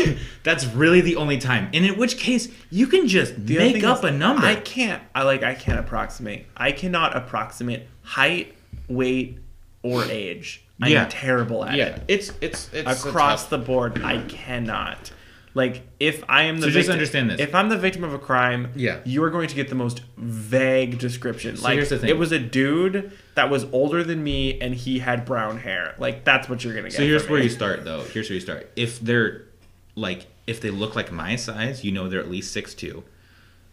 [0.43, 1.69] that's really the only time.
[1.75, 4.47] And in which case you can just The make up is, a number.
[4.47, 5.03] I can't.
[5.15, 5.43] I like.
[5.43, 6.47] I can't approximate.
[6.57, 8.55] I cannot approximate height,
[8.89, 9.39] weight,
[9.83, 10.63] or age.
[10.83, 11.07] I'm Yeah.
[11.09, 12.03] terrible at yeah, it.
[12.09, 15.13] it's it's it's Across the board, I cannot.
[15.55, 17.41] Like if I am the So just victim, understand this.
[17.41, 18.99] If I'm the victim of a crime, Yeah.
[19.05, 21.61] you are going to get the most vague description.
[21.63, 22.11] like here's the thing.
[22.11, 25.95] it was a dude that was older than me and he had brown hair.
[25.99, 26.97] Like that's what you're gonna get.
[26.97, 28.03] So here's where you start, though.
[28.03, 28.71] Here's where you start.
[28.75, 29.45] If they're
[29.95, 33.05] like, if they look like my size, you know they're at least six two.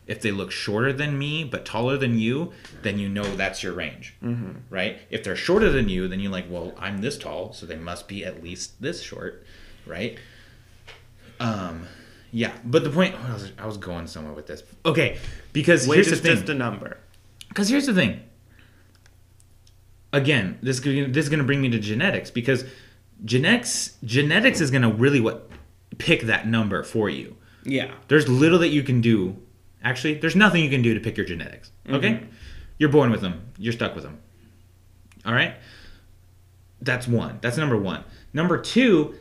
[0.07, 2.51] If they look shorter than me but taller than you,
[2.81, 4.51] then you know that's your range, mm-hmm.
[4.69, 4.99] right?
[5.09, 8.07] If they're shorter than you, then you're like, well, I'm this tall, so they must
[8.07, 9.45] be at least this short,
[9.85, 10.17] right?
[11.41, 11.87] Um,
[12.31, 12.53] yeah.
[12.63, 14.63] But the point, I was, I was going somewhere with this.
[14.85, 15.17] Okay,
[15.53, 16.35] because Weight here's the thing.
[16.37, 16.97] just a number.
[17.49, 18.21] Because here's the thing.
[20.13, 22.65] Again, this this is going to bring me to genetics because
[23.23, 25.49] genetics genetics is going to really what
[25.97, 27.37] pick that number for you.
[27.63, 27.91] Yeah.
[28.07, 29.37] There's little that you can do.
[29.83, 31.71] Actually, there's nothing you can do to pick your genetics.
[31.89, 32.23] Okay,
[32.77, 33.51] you're born with them.
[33.57, 34.19] You're stuck with them.
[35.25, 35.55] All right.
[36.81, 37.39] That's one.
[37.41, 38.03] That's number one.
[38.33, 39.15] Number two.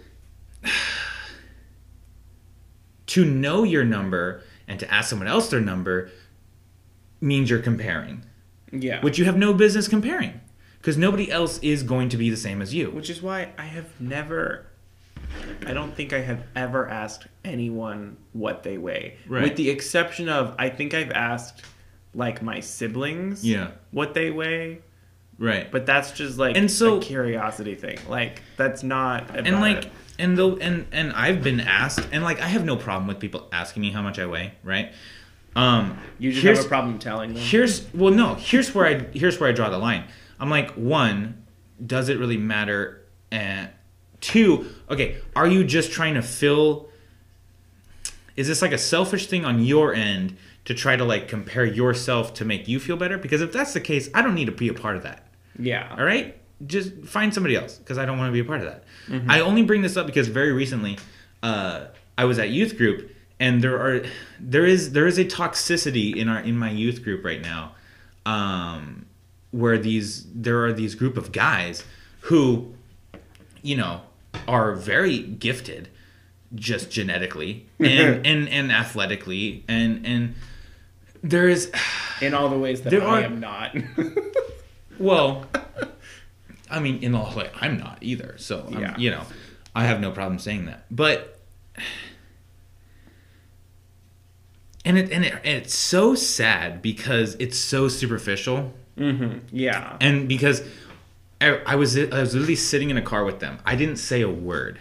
[3.10, 6.10] To know your number and to ask someone else their number
[7.20, 8.22] means you're comparing
[8.72, 9.00] Yeah.
[9.02, 10.40] which you have no business comparing
[10.78, 12.90] because nobody else is going to be the same as you.
[12.90, 14.66] Which is why I have never.
[15.66, 19.16] I don't think I have ever asked anyone what they weigh.
[19.26, 19.42] Right.
[19.42, 21.62] With the exception of, I think I've asked
[22.14, 23.72] like my siblings Yeah.
[23.90, 24.80] what they weigh,
[25.38, 25.70] right.
[25.70, 27.98] but that's just like And so- a curiosity thing.
[28.08, 29.92] Like that's not about and like it.
[30.20, 33.48] And though and and I've been asked and like I have no problem with people
[33.52, 34.92] asking me how much I weigh, right?
[35.56, 37.42] Um you just have a problem telling them.
[37.42, 40.04] Here's well no, here's where I here's where I draw the line.
[40.38, 41.44] I'm like one,
[41.84, 43.02] does it really matter?
[43.32, 43.70] And
[44.20, 46.88] two, okay, are you just trying to fill
[48.36, 52.32] is this like a selfish thing on your end to try to like compare yourself
[52.34, 53.18] to make you feel better?
[53.18, 55.26] Because if that's the case, I don't need to be a part of that.
[55.58, 55.94] yeah.
[55.98, 58.66] All right, just find somebody else because I don't want to be a part of
[58.66, 58.84] that.
[59.28, 60.98] I only bring this up because very recently,
[61.42, 61.86] uh,
[62.18, 64.02] I was at youth group, and there are
[64.38, 67.72] there is there is a toxicity in our in my youth group right now,
[68.26, 69.06] um,
[69.50, 71.82] where these there are these group of guys
[72.22, 72.72] who,
[73.62, 74.02] you know,
[74.46, 75.88] are very gifted,
[76.54, 80.34] just genetically and and and athletically and and
[81.22, 81.70] there is
[82.20, 83.74] In all the ways that I are- am not.
[84.98, 85.46] Well,
[86.70, 88.34] I mean, in all way, I'm not either.
[88.38, 88.96] So, I'm- Yeah.
[88.96, 89.22] you know,
[89.74, 90.84] I have no problem saying that.
[90.90, 91.40] But,
[94.84, 99.38] and it and it, and it's so sad because it's so superficial, mm-hmm.
[99.52, 99.96] yeah.
[100.00, 100.62] and because
[101.40, 103.58] I, I was I was literally sitting in a car with them.
[103.64, 104.80] I didn't say a word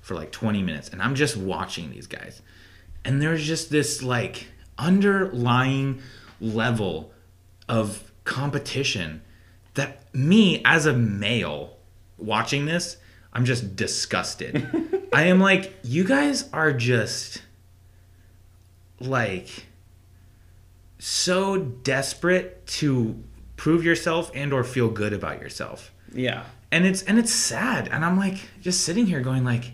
[0.00, 2.42] for like 20 minutes, and I'm just watching these guys,
[3.04, 6.00] and there's just this like underlying
[6.40, 7.12] level
[7.68, 9.22] of competition
[10.16, 11.76] me as a male
[12.16, 12.96] watching this,
[13.32, 15.08] I'm just disgusted.
[15.12, 17.42] I am like, you guys are just
[18.98, 19.66] like
[20.98, 23.22] so desperate to
[23.56, 25.92] prove yourself and or feel good about yourself.
[26.12, 26.44] Yeah.
[26.72, 27.88] And it's and it's sad.
[27.88, 29.72] And I'm like just sitting here going like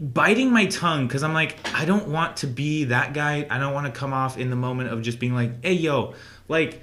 [0.00, 3.46] biting my tongue because I'm like, I don't want to be that guy.
[3.50, 6.14] I don't want to come off in the moment of just being like, hey yo,
[6.48, 6.82] like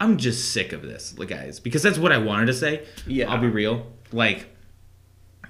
[0.00, 2.86] I'm just sick of this, like, guys, because that's what I wanted to say.
[3.06, 3.30] Yeah.
[3.30, 3.86] I'll be real.
[4.12, 4.48] Like,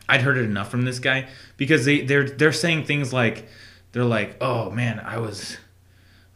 [0.09, 3.47] I'd heard it enough from this guy because they they're they're saying things like
[3.93, 5.57] they're like, "Oh man, I was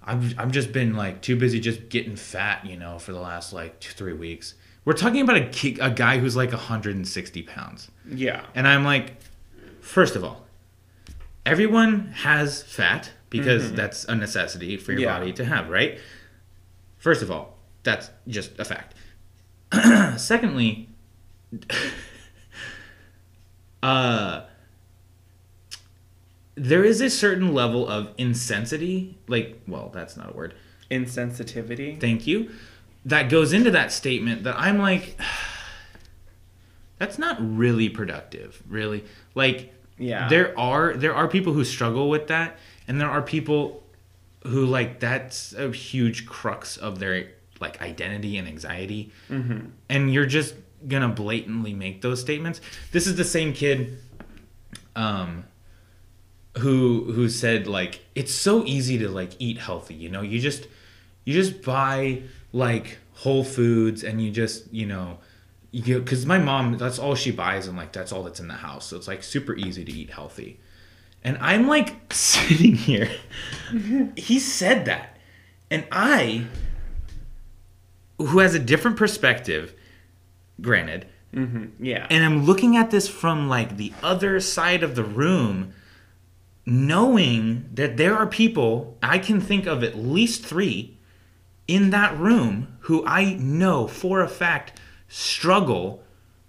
[0.05, 3.53] I'm I'm just been like too busy just getting fat, you know, for the last
[3.53, 4.55] like 2 3 weeks."
[4.85, 7.91] We're talking about a ki- a guy who's like 160 pounds.
[8.09, 8.45] Yeah.
[8.55, 9.17] And I'm like,
[9.81, 10.45] first of all,
[11.45, 13.77] everyone has fat because mm-hmm.
[13.77, 15.19] that's a necessity for your Yeah.
[15.19, 15.99] body to have, right?
[16.99, 17.54] First of all,
[17.85, 18.95] that's just a fact.
[20.21, 20.89] Secondly,
[23.83, 24.43] uh,
[26.55, 30.55] there is a certain level of insensity, like, well, that's not a word.
[30.91, 32.01] Insensitivity.
[32.01, 32.51] Thank you.
[33.05, 35.19] That goes into that statement that I'm like,
[36.99, 39.05] that's not really productive, really.
[39.35, 40.29] Like, Yeah.
[40.29, 42.57] there are there are people who struggle with that,
[42.89, 43.83] and there are people
[44.45, 47.29] who like that's a huge crux of their
[47.65, 49.67] like identity and anxiety, mm-hmm.
[49.89, 50.55] and you're just
[50.87, 52.61] gonna blatantly make those statements.
[52.93, 53.99] This is the same kid,
[54.95, 55.45] um,
[56.59, 60.23] who who said like it's so easy to like eat healthy you know?
[60.23, 60.69] You just
[61.25, 65.19] you just buy like whole foods and you just you know
[65.73, 68.55] you because my mom that's all she buys and like that's all that's in the
[68.55, 68.87] house.
[68.87, 70.61] So it's like super easy to eat healthy.
[71.27, 73.11] And i'm like sitting here.
[74.17, 75.17] He said that.
[75.71, 76.47] And i
[78.27, 79.75] who has a different perspective
[80.61, 81.85] granted mm-hmm.
[81.85, 82.07] Yeah.
[82.11, 85.73] and I'm looking at this from like the other side of the room,
[86.65, 90.97] knowing that there are people, I can think of at least three
[91.67, 96.03] in that room who I know for a fact struggle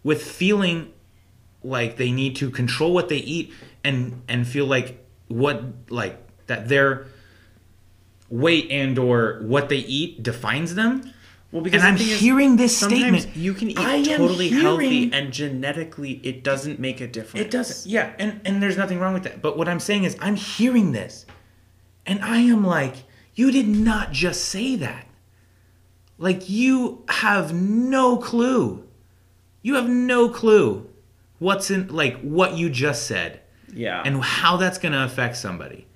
[0.04, 0.92] with feeling
[1.64, 3.52] like they need to control what they eat
[3.84, 6.18] and and feel like what like
[6.48, 7.08] that their
[8.30, 11.12] weight and or what they eat defines them.
[11.56, 13.36] Well, And I'm the thing is, hearing this statement.
[13.36, 17.46] you can eat I totally healthy, and genetically, it doesn't make a difference.
[17.46, 17.90] It doesn't.
[17.90, 19.42] Yeah, and and there's nothing wrong with that.
[19.42, 21.26] But what I'm saying is, I'm hearing this,
[22.06, 22.96] and I am like,
[23.36, 25.08] you did not just say that.
[26.18, 28.88] Like you have no clue.
[29.62, 30.90] You have no clue
[31.40, 33.42] what's in like what you just said
[33.74, 34.02] Yeah.
[34.06, 35.88] and how that's going to affect somebody.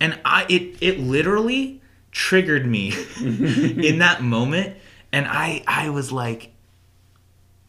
[0.00, 1.80] And I it it literally
[2.14, 4.76] triggered me in that moment
[5.12, 6.52] and I I was like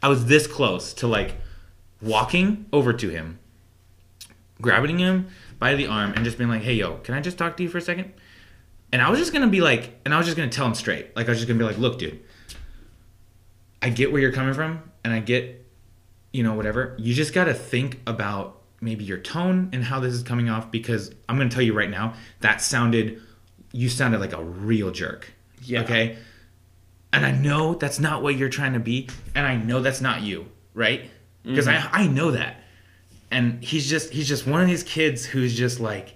[0.02, 1.36] I was this close to like
[2.02, 3.40] walking over to him,
[4.62, 5.28] grabbing him
[5.58, 7.70] by the arm and just being like, "Hey yo, can I just talk to you
[7.70, 8.14] for a second?
[8.94, 11.16] And I was just to be like and I was just to tell him straight.
[11.16, 12.22] Like I was just to be like, "Look, dude,
[13.82, 15.66] I get where you're coming from and I get
[16.36, 16.96] you know, whatever.
[17.00, 20.70] You just got to think about maybe your tone and how this is coming off
[20.70, 23.22] because I'm to tell you right now, that sounded,
[23.76, 25.34] you sounded like a real jerk.
[25.62, 25.82] Yeah.
[25.82, 26.18] Okay.
[27.12, 29.10] And I know that's not what you're trying to be.
[29.36, 31.10] And I know that's not you, right?
[31.44, 32.62] Because I, I know that.
[33.30, 36.16] And he's just, he's just one of these kids who's just like,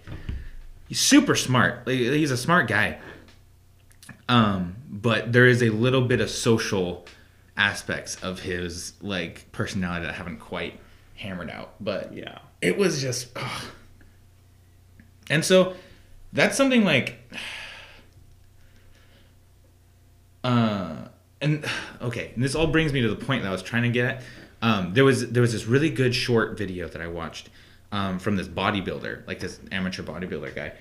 [0.87, 1.85] he's super smart.
[1.85, 2.97] Like, he's a smart guy.
[4.29, 7.05] Um, but there is a little bit of social
[7.57, 10.79] aspects of his like personality that I haven't quite
[11.15, 11.73] hammered out.
[11.81, 12.39] But yeah.
[12.61, 13.61] it was just ugh.
[15.29, 15.75] and so
[16.33, 17.15] that's something like
[20.43, 21.07] uh
[21.41, 21.65] and
[22.01, 24.05] okay and this all brings me to the point that i was trying to get
[24.05, 24.23] at.
[24.61, 27.49] Um there was there was this really good short video that i watched
[27.91, 30.73] um, from this bodybuilder like this amateur bodybuilder guy.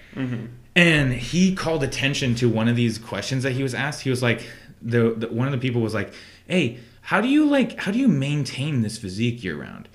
[0.77, 4.03] And he called attention to one of these questions that he was asked.
[4.03, 4.47] He was like
[4.83, 6.13] the, the one of the people was like
[6.47, 9.89] hey how do you like how do you maintain this physique year round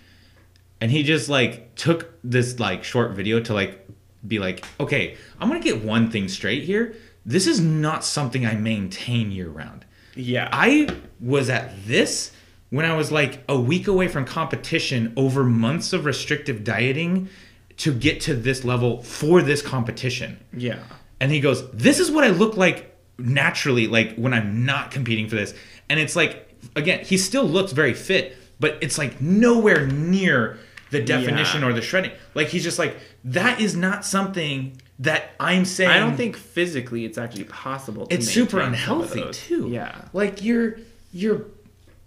[0.82, 3.82] and he just like took this like short video to like
[4.28, 6.95] be like okay i'm gonna get one thing straight here
[7.26, 10.49] this is not something i maintain year round Yeah.
[10.51, 10.88] i
[11.19, 12.32] was at this
[12.69, 17.30] when i was like a week away from competition over months of restrictive dieting
[17.78, 20.80] to get to this level for this competition yeah.
[21.19, 25.28] and he goes, "This is what I look like naturally, like when I'm not competing
[25.28, 25.55] for this."
[25.89, 30.59] And it's like, again, he still looks very fit, but it's like nowhere near
[30.94, 31.68] the definition Yeah.
[31.68, 32.12] or the shredding.
[32.34, 35.89] Like he's just like, that is not something that I'm saying.
[35.91, 38.08] I don't think physically it's actually possible.
[38.08, 39.68] To it's super maintain some of unhealthy too.
[39.70, 40.06] Yeah.
[40.14, 40.78] like you're
[41.12, 41.46] you're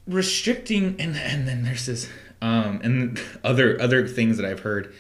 [0.06, 2.08] restricting, and and then there's this,
[2.40, 4.94] um, and other other things that I've heard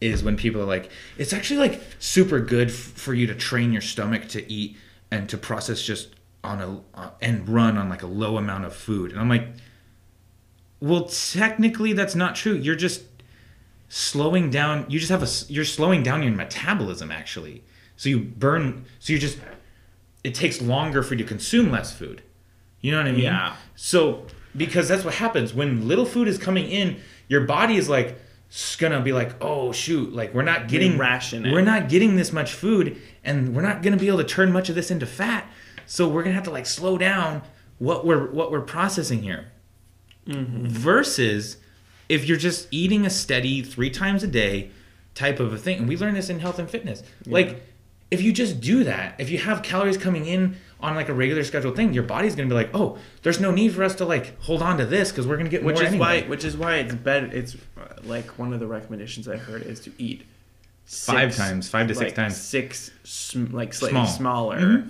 [0.00, 3.72] is when people are like, it's actually like super good f- for you to train
[3.72, 4.76] your stomach to eat
[5.10, 6.14] and to process just
[6.44, 9.46] on a uh, and run on like a low amount of food, and I'm like,
[10.80, 12.54] well, technically that's not true.
[12.54, 13.02] You're just
[13.90, 14.86] slowing down.
[14.88, 17.62] You just have a you're slowing down your metabolism actually.
[17.96, 18.86] So you burn.
[19.00, 19.38] So you just
[20.24, 22.22] it takes longer for you to consume less food.
[22.80, 23.22] You know what I mean?
[23.22, 23.56] Yeah.
[23.76, 24.24] So
[24.56, 28.18] because that's what happens when little food is coming in, your body is like
[28.78, 32.52] gonna be like, oh shoot, like we're not getting ration we're not getting this much
[32.54, 35.46] food, and we're not gonna be able to turn much of this into fat.
[35.86, 37.42] So we're gonna have to like slow down
[37.78, 39.52] what we're what we're processing here.
[40.26, 40.66] Mm-hmm.
[40.66, 41.56] Versus
[42.10, 44.70] if you're just eating a steady three times a day
[45.14, 47.02] type of a thing, and we learn this in health and fitness.
[47.26, 47.62] Like
[48.10, 51.44] if you just do that, if you have calories coming in on like a regular
[51.44, 54.38] scheduled thing, your body's gonna be like, oh, there's no need for us to like
[54.40, 56.22] hold on to this because we're gonna get which more is anyway.
[56.22, 57.56] why which is why it's better it's
[58.04, 60.26] like one of the recommendations i've heard is to eat
[60.86, 62.36] Five times, five to six times.
[62.36, 64.06] six sm- like slightly Small.
[64.06, 64.84] smaller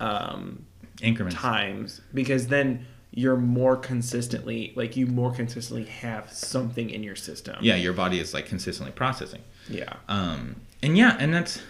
[0.00, 0.66] um
[1.00, 1.36] increments.
[1.40, 2.84] times because then
[3.18, 7.56] you're more consistently like you more consistently have something in your system.
[7.62, 9.40] Yeah, your body is like consistently processing.
[9.68, 9.94] yeah.
[10.08, 11.60] Um and yeah and that's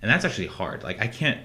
[0.00, 0.82] and that's actually hard.
[0.82, 1.38] Like i can't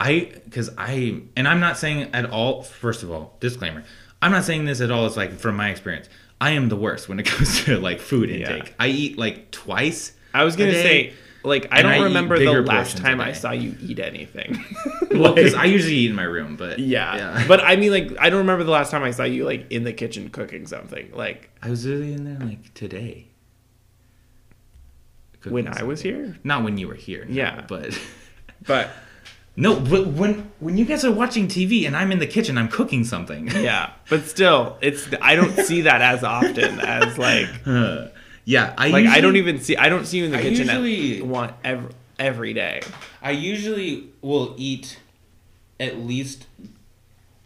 [0.00, 3.82] i because i and i'm not saying at all first of all disclaimer
[4.20, 6.08] i'm not saying this at all as like from my experience.
[6.38, 8.56] I am the worst when it comes to like food Yeah.
[8.56, 8.74] intake.
[8.78, 11.12] I eat like twice i was gonna say
[11.46, 14.62] like i and don't eat remember the last time i saw you eat anything.
[15.12, 17.44] Well because Like- i usually eat in my room but yeah.
[17.48, 19.84] but i mean like i don't remember the last time i saw you like in
[19.84, 23.28] the kitchen cooking something like i was really in there like today.
[25.44, 26.36] When Cooking i was here?
[26.42, 27.64] Not when you were here no, Yeah.
[27.68, 27.98] but
[28.66, 28.90] but
[29.54, 32.68] no but when when you guys are watching tv and i'm in the kitchen i'm
[32.68, 33.46] cooking something.
[33.48, 37.48] Yeah but still it's i don't see that as often as like
[38.46, 40.66] yeah, I like i don't even see i don't see you in the I kitchen
[40.66, 42.80] usually- want every, every day
[43.20, 44.98] I usually will eat
[45.78, 46.46] at least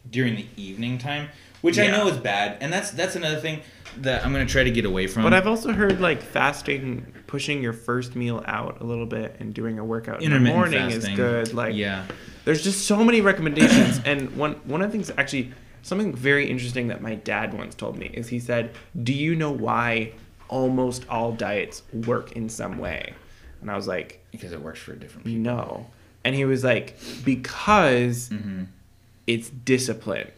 [0.09, 1.29] during the evening time,
[1.63, 3.61] which I know is bad, and that's that's another thing
[3.99, 5.23] that I'm gonna try to get away from.
[5.25, 9.53] but i've also heard like fasting pushing your first meal out a little bit and
[9.55, 11.13] doing a workout in the morning fasting.
[11.13, 12.05] is good like yeah,
[12.45, 16.89] there's just so many recommendations and one one of the things actually something very interesting
[16.89, 18.71] that my dad once told me is he said
[19.03, 20.13] do you know why
[20.51, 23.15] almost all diets work in some way
[23.61, 25.41] and i was like because it works for a different people.
[25.41, 25.87] no
[26.25, 28.65] and he was like because Mm-hmm.
[29.27, 30.29] it's discipline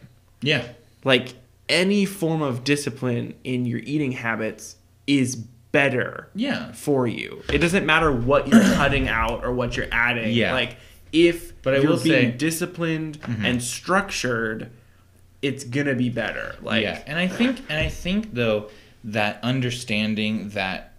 [0.41, 0.63] Yeah,
[1.03, 1.33] like
[1.69, 4.75] any form of discipline in your eating habits
[5.07, 7.41] is better yeah, for you.
[7.51, 10.31] It doesn't matter what you're cutting out or what you're adding.
[10.33, 10.53] Yeah.
[10.53, 10.77] Like
[11.11, 12.37] if But I you're will being say- Mm-hmm.
[12.37, 14.69] disciplined and structured,
[15.41, 16.55] it's gonna be better.
[16.61, 18.69] Like yeah, and I think and I think though
[19.03, 20.93] that understanding that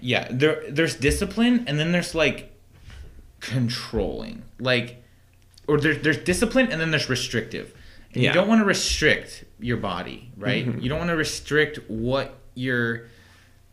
[0.00, 2.52] yeah, there there's discipline and then there's like
[3.40, 4.42] controlling.
[4.58, 5.02] Like
[5.66, 7.74] or there's there's discipline and then there's restrictive.
[8.14, 8.30] And Yeah.
[8.30, 10.66] you don't want to restrict your body, right?
[10.66, 10.82] Mhm.
[10.82, 13.06] You don't want to restrict what your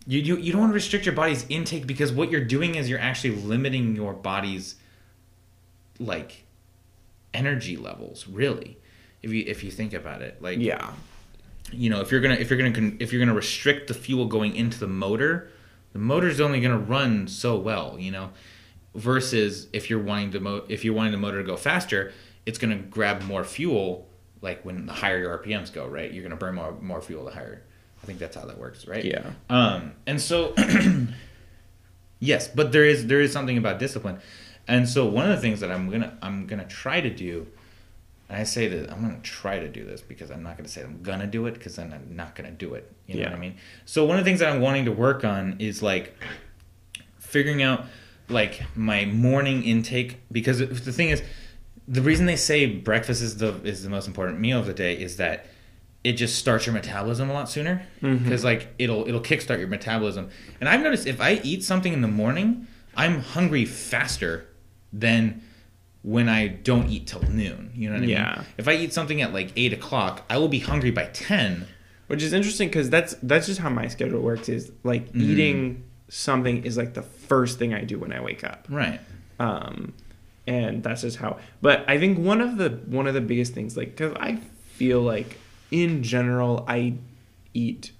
[0.07, 2.89] you, you you don't want to restrict your body's intake because what you're doing is
[2.89, 4.75] you're actually limiting your body's
[5.99, 6.43] like
[7.33, 8.77] energy levels really
[9.25, 10.91] if you if you think about it like yeah.
[11.73, 14.55] you know if you're gonna if you're gonna if you're gonna restrict the fuel going
[14.55, 15.49] into the motor
[15.93, 18.29] the motor's only gonna run so well you know
[18.93, 22.13] versus if you're wanting to mo- if you're wanting the motor to go faster
[22.45, 24.07] it's gonna grab more fuel
[24.41, 27.31] like when the higher your rpms go right you're gonna burn more more fuel the
[27.31, 27.63] higher
[28.03, 29.31] i think that's how that works right Yeah.
[29.49, 30.53] um and so
[32.19, 34.19] yes but there is there is something about discipline
[34.67, 37.47] and so one of the things that i'm gonna i'm gonna try to do
[38.29, 40.83] and I say that I'm gonna try to do this because I'm not gonna say
[40.83, 42.91] I'm gonna do it because then I'm not gonna do it.
[43.07, 43.29] You know Yeah.
[43.29, 43.55] what I mean?
[43.85, 46.15] So one of the things that I'm wanting to work on is like
[47.19, 47.85] figuring out
[48.29, 51.21] like my morning intake because the thing is
[51.87, 54.97] the reason they say breakfast is the is the most important meal of the day
[54.97, 55.45] is that
[56.03, 58.23] it just starts your metabolism a lot sooner mm-hmm.
[58.23, 62.01] because like it'll it'll kickstart your metabolism and i've noticed if i eat something in
[62.01, 64.47] the morning i'm hungry faster
[64.91, 65.41] than
[66.13, 68.35] when i don't eat till noon you know what i Yeah.
[68.37, 71.65] mean if i eat something at like 8 o'clock i will be hungry by 10
[72.11, 74.47] Which is interesting because that's that's just how my schedule works.
[74.57, 75.21] Is like Mm-hmm.
[75.29, 78.59] eating something is like the first thing I do when I wake up.
[78.69, 78.99] right
[79.39, 79.93] um,
[80.47, 81.31] and that's just how.
[81.61, 84.35] But I think one of the one of the biggest things, like, because I
[84.77, 85.39] feel like
[85.71, 86.93] in general I
[87.53, 87.91] eat,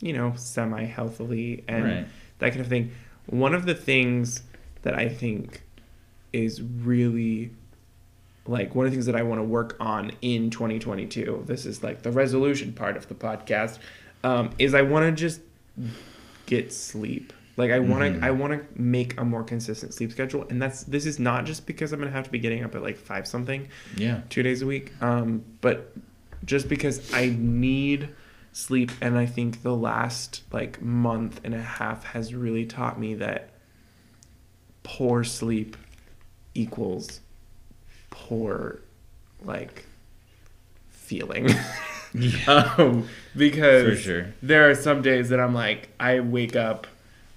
[0.00, 2.06] you know, semi healthily and Right.
[2.38, 2.92] that kind of thing.
[3.26, 4.42] One of the things
[4.82, 5.62] that I think
[6.32, 7.50] is really
[8.46, 11.44] like one of the things that I want to work on in 2022.
[11.46, 13.78] This is like the resolution part of the podcast.
[14.24, 15.40] Um, is I want to just
[16.46, 17.32] get sleep.
[17.56, 18.22] Like I want to, Mhm.
[18.22, 21.66] I want to make a more consistent sleep schedule, and that's this is not just
[21.66, 24.62] because I'm gonna have to be getting up at like five something, yeah two days
[24.62, 25.94] a week, um, but
[26.44, 28.08] just because I need
[28.52, 33.14] sleep, and I think the last like month and a half has really taught me
[33.16, 33.50] that
[34.82, 35.76] poor sleep
[36.54, 37.20] equals
[38.10, 38.80] poor
[39.44, 39.84] like
[40.90, 41.48] feeling.
[42.46, 44.34] um, because For sure.
[44.42, 46.86] there are some days that I'm like, I wake up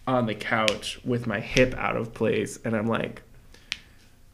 [0.05, 3.21] on the couch with my hip out of place, and I'm like,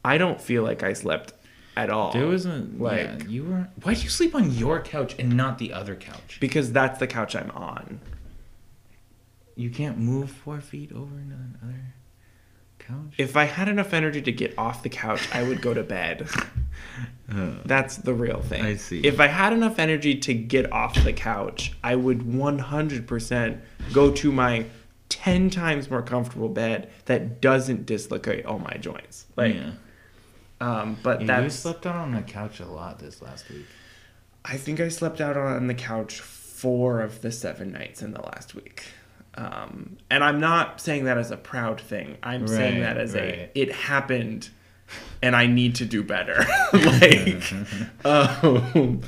[0.04, 1.32] I don't feel like I slept
[1.76, 2.12] at all.
[2.12, 3.68] There wasn't like like yeah, you were.
[3.82, 6.38] Why do you sleep on your couch and not the other couch?
[6.40, 8.00] because that's the couch I'm on.
[9.56, 11.94] You can't move four feet over into another
[12.90, 13.14] couch.
[13.18, 16.28] If I had enough energy to get off the couch, I would go to bed.
[17.64, 18.64] That's the real thing.
[18.64, 19.00] I see.
[19.00, 23.60] If I had enough energy to get off the couch, I would 100%
[23.92, 24.66] go to my
[25.08, 29.26] 10 times more comfortable bed that doesn't dislocate all my joints.
[29.36, 29.72] Like, yeah.
[30.60, 33.66] um, but Yeah, you slept out on the couch a lot this last week.
[34.44, 38.22] I think I slept out on the couch four of the seven nights in the
[38.22, 38.84] last week.
[39.40, 42.18] Um, and I'm not saying that as a proud thing.
[42.22, 44.50] I'm saying that as a it happened,
[45.22, 46.44] and I need to do better.
[46.72, 47.52] like,
[48.04, 49.00] um,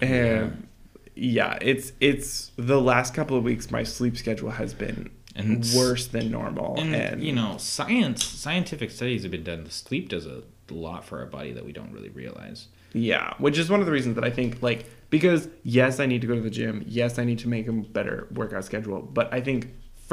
[0.00, 0.66] and
[1.14, 3.70] yeah, it's it's the last couple of weeks.
[3.70, 8.90] My sleep schedule has been And worse than normal, And, and, you know, science, scientific
[8.90, 9.68] studies have been done.
[9.68, 12.68] Sleep does a lot for our body that we don't really realize.
[12.94, 16.20] Yeah, which is one of the reasons that I think like because yes, I need
[16.22, 16.74] to go to the gym.
[17.00, 19.58] Yes, I need to make a better workout schedule, but I think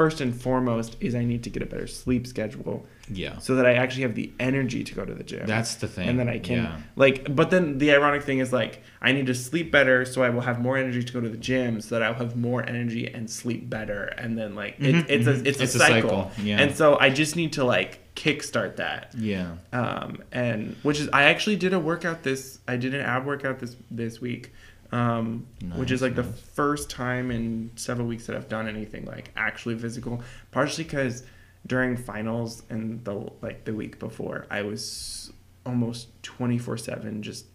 [0.00, 3.36] first and foremost is I need to get a better sleep schedule Yeah.
[3.46, 5.44] so that I actually have the energy to go to the gym.
[5.46, 6.08] That's the thing.
[6.08, 6.76] and then I can Yeah.
[7.04, 10.30] like but then the ironic thing is like I need to sleep better so I
[10.34, 13.04] will have more energy to go to the gym so that I'll have more energy
[13.16, 15.34] and sleep better and then like it, Mhm, it's mhm.
[15.44, 16.10] a it's, It's a a cycle.
[16.10, 16.62] cycle, yeah.
[16.62, 17.92] And so I just need to like
[18.22, 19.56] kickstart that Yeah.
[19.74, 23.58] um, and which is I actually did a workout this I did an ab workout
[23.62, 24.52] this this week,
[24.92, 29.04] um, which is Nice, like the first time in several weeks that I've done anything
[29.06, 30.22] like actually physical.
[30.50, 31.24] Partially because
[31.66, 35.32] during finals and the like the week before I was
[35.64, 37.46] almost twenty four seven just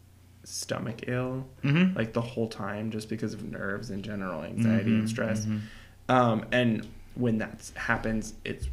[0.46, 1.98] stomach ill Mm-hmm.
[1.98, 5.46] like the whole time just because of nerves and general anxiety and Mhm, stress.
[5.46, 5.60] mhm.
[6.08, 8.68] Um, and when that happens, it's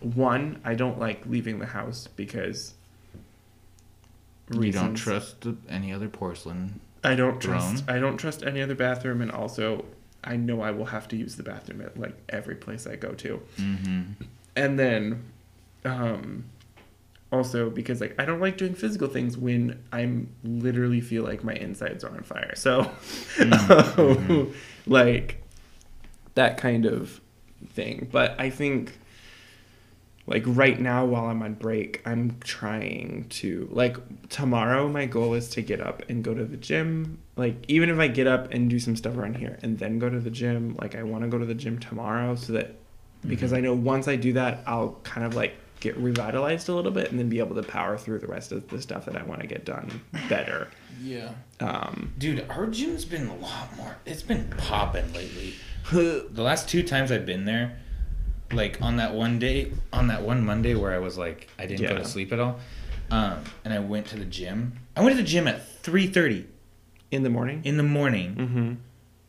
[0.00, 2.72] one, I don't like leaving the house because
[4.50, 6.80] You don't trust any other porcelain.
[7.04, 7.84] I don't trust.
[7.88, 9.84] I don't trust any other bathroom, and also
[10.22, 13.12] I know I will have to use the bathroom at like every place I go
[13.12, 13.40] to.
[13.58, 14.02] Mm-hmm.
[14.56, 15.22] And then,
[15.84, 16.44] um,
[17.30, 21.54] also because like I don't like doing physical things when I'm literally feel like my
[21.54, 22.52] insides are on fire.
[22.54, 22.90] So,
[23.36, 24.54] Mhm.
[24.86, 25.42] like
[26.34, 27.20] that kind of
[27.70, 28.08] thing.
[28.10, 28.98] But I think
[30.26, 33.96] like right now while I'm on break, I'm trying to like
[34.28, 37.18] tomorrow my goal is to get up and go to the gym.
[37.36, 40.08] Like even if I get up and do some stuff around here and then go
[40.08, 42.76] to the gym, like I want to go to the gym tomorrow so that
[43.26, 46.90] because I know once I do that, I'll kind of like get revitalized a little
[46.90, 49.22] bit and then be able to power through the rest of the stuff that I
[49.24, 50.00] want to get done
[50.30, 50.68] better.
[51.02, 51.32] Yeah.
[51.60, 53.96] Um, Dude, our gym's been a lot more.
[54.06, 55.54] It's been popping lately.
[55.92, 57.78] the last two times I've been there,
[58.54, 61.86] like on that one day, on that one Monday where I was like, I didn't
[61.86, 61.98] go Yeah.
[62.00, 62.60] to sleep at all,
[63.10, 64.78] um, and I went to the gym.
[64.96, 66.46] I went to the gym at three thirty
[67.10, 67.60] in the morning.
[67.64, 68.72] in the morning, mm-hmm.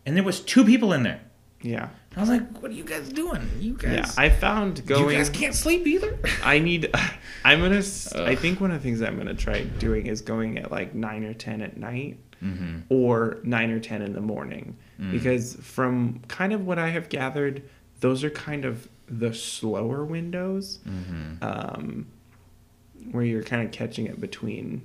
[0.06, 1.22] and there was two people in there.
[1.62, 1.90] Yeah.
[2.16, 3.50] I was like, "What are you guys doing?
[3.60, 4.12] You guys, Yeah.
[4.18, 5.10] I found going.
[5.12, 6.90] you guys can't sleep either." I need.
[7.44, 7.78] I'm gonna.
[7.78, 8.38] s I Ugh.
[8.38, 11.34] think one of the things I'm gonna try doing is going at like nine or
[11.34, 12.80] ten at night, mm-hmm.
[12.90, 15.12] or nine or ten in the morning, Mm.
[15.12, 17.64] because from kind of what I have gathered,
[18.00, 21.44] those are kind of the slower windows, Mm-hmm.
[21.44, 22.08] um,
[23.12, 24.82] where you're kind of catching it between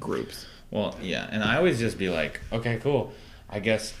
[0.00, 0.46] groups.
[0.70, 3.12] Well, yeah, and I always just be like, okay, cool.
[3.48, 3.92] I guess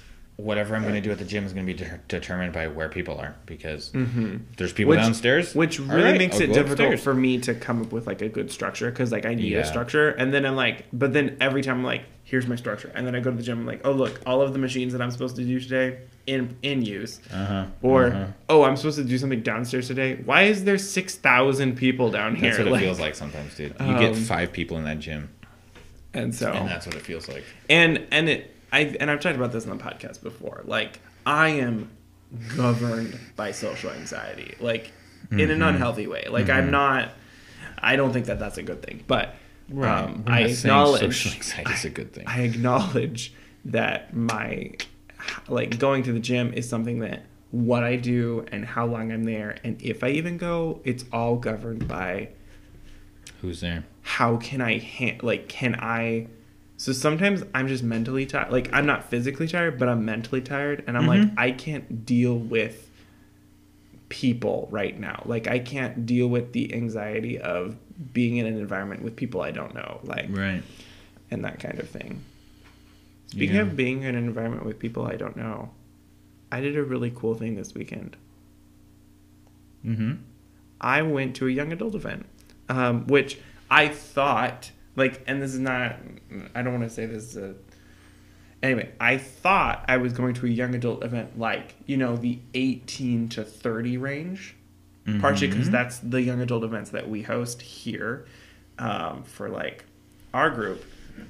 [0.42, 2.66] whatever I'm going to do at the gym is going to be de- determined by
[2.66, 4.36] where people are because Mm-hmm.
[4.56, 7.02] there's people Which- downstairs, which really right, makes I'll it difficult upstairs.
[7.02, 9.60] for me to come up with like a good structure because like I need Yeah.
[9.60, 12.90] a structure and then I'm like but then every time I'm like here's my structure
[12.94, 14.92] and then I go to the gym I'm like oh look all of the machines
[14.94, 17.66] that I'm supposed to do today in in use Uh-huh.
[17.82, 18.26] or uh-huh.
[18.48, 22.50] oh I'm supposed to do something downstairs today why is there 6,000 people down here
[22.56, 23.74] That's what it feels like sometimes, dude.
[23.80, 25.28] You get Um, five people in that gym,
[26.14, 27.44] and so and that's what it feels like.
[27.70, 30.62] and and it I and I've talked about this on the podcast before.
[30.64, 31.90] Like I am
[32.56, 34.90] governed by social anxiety, like
[35.30, 35.68] in an Mhm.
[35.68, 36.26] unhealthy way.
[36.30, 36.70] Like I'm Mhm.
[36.70, 37.10] not.
[37.78, 39.34] I don't think that that's a good thing, but
[39.82, 42.24] um, I acknowledge social anxiety is a good thing.
[42.26, 43.32] I acknowledge
[43.66, 44.70] that my
[45.48, 49.24] like going to the gym is something that what I do and how long I'm
[49.24, 52.28] there and if I even go, it's all governed by
[53.40, 53.84] Who's there?
[54.02, 56.26] how can I ha- like can I
[56.82, 60.82] so sometimes I'm just mentally tired like I'm not physically tired but I'm mentally tired
[60.88, 61.34] and I'm like Mhm.
[61.36, 62.88] I can't deal with
[64.08, 65.22] people right now.
[65.24, 67.76] Like I can't deal with the anxiety of
[68.12, 70.64] being in an environment with people I don't know, like Right.
[71.30, 72.20] and that kind of thing.
[73.28, 73.62] Speaking Yeah.
[73.62, 75.70] of being in an environment with people I don't know,
[76.50, 78.16] I did a really cool thing this weekend.
[79.86, 80.12] Mm-hmm.
[80.80, 82.26] I went to a young adult event,
[82.68, 83.38] um, which
[83.70, 85.96] I thought like, and this is not.
[86.54, 87.54] I don't want to say this is a.
[88.62, 92.38] Anyway, I thought I was going to a young adult event like you know the
[92.54, 94.54] eighteen to thirty range,
[95.20, 98.26] partially because that's the young adult events that we host here,
[98.78, 99.84] um, for like
[100.32, 100.84] our group,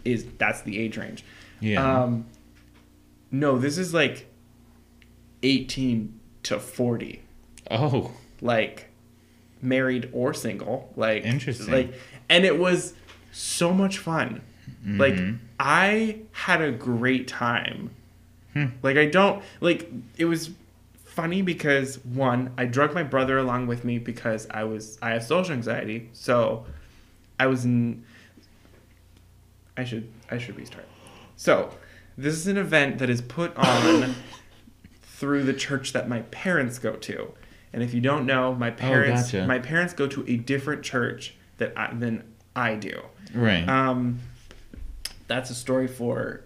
[0.04, 1.24] is that's the age range.
[1.60, 2.02] Yeah.
[2.02, 2.26] Um,
[3.30, 4.26] no, this is like
[5.42, 7.22] eighteen to 40.
[7.70, 8.10] Oh.
[8.40, 8.88] like
[9.62, 11.70] married or single like Interesting.
[11.72, 11.94] like
[12.28, 12.92] and it was
[13.32, 14.40] so much fun
[14.86, 15.38] like Mhm.
[15.58, 17.90] i had a great time
[18.52, 18.66] Hmm.
[18.82, 20.50] like i don't like it was
[21.04, 25.24] funny because one i drug my brother along with me because i was i have
[25.24, 26.64] social anxiety so
[27.40, 28.04] i was in
[29.76, 30.86] i should i should restart
[31.36, 31.72] so
[32.16, 34.14] this is an event that is put on
[35.02, 37.32] through the church that my parents go to.
[37.72, 39.46] And if you don't know, my parents gotcha.
[39.46, 42.22] my parents go to a different church that I, than
[42.54, 43.02] I do.
[43.34, 43.68] Right.
[43.68, 44.20] Um,
[45.26, 46.44] that's a story for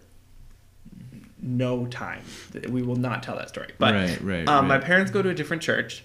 [1.41, 2.23] no time.
[2.69, 3.69] We will not tell that story.
[3.77, 6.03] But Right, right, um, my parents go to a different church,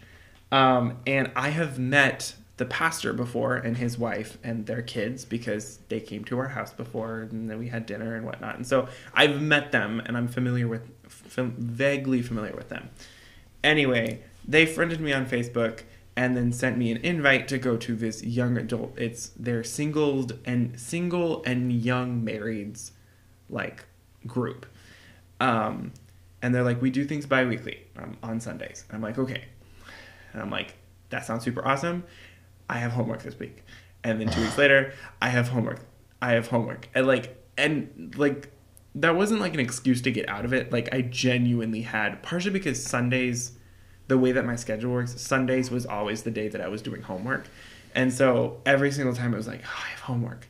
[0.50, 5.78] um, and I have met the pastor before and his wife and their kids because
[5.88, 8.56] they came to our house before, and then we had dinner and whatnot.
[8.56, 12.90] And so I've met them, and I'm familiar with, fam- vaguely familiar with them.
[13.64, 15.82] Anyway, they friended me on Facebook
[16.16, 18.98] and then sent me an invite to go to this young adult.
[18.98, 22.90] It's their singled and single and young marrieds
[23.48, 23.84] like
[24.26, 24.66] group.
[25.40, 25.92] Um,
[26.42, 28.84] and they're like, we do things bi-weekly um, on Sundays.
[28.92, 29.44] I'm like, okay.
[30.32, 30.74] And I'm like,
[31.10, 32.04] that sounds super awesome.
[32.68, 33.64] I have homework this week.
[34.04, 35.80] And then two weeks later, I have homework.
[36.20, 36.88] I have homework.
[36.94, 38.50] And like, and like,
[38.94, 40.72] that wasn't like an excuse to get out of it.
[40.72, 43.52] Like, I genuinely had, partially because Sundays,
[44.12, 47.00] the way that my schedule works, Sundays was always the day that I was doing
[47.00, 47.46] homework.
[47.94, 50.46] And so every single time it was like, oh, I have homework.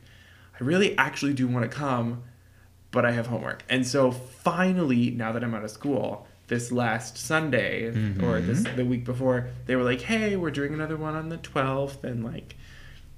[0.59, 2.23] I really actually do want to come,
[2.91, 3.63] but I have homework.
[3.69, 7.87] And so finally, now that I'm out of school, this last Sunday
[8.21, 8.75] or this mm-hmm.
[8.75, 12.21] the week before, they were like, "Hey, we're doing another one on the 12th and
[12.21, 12.57] like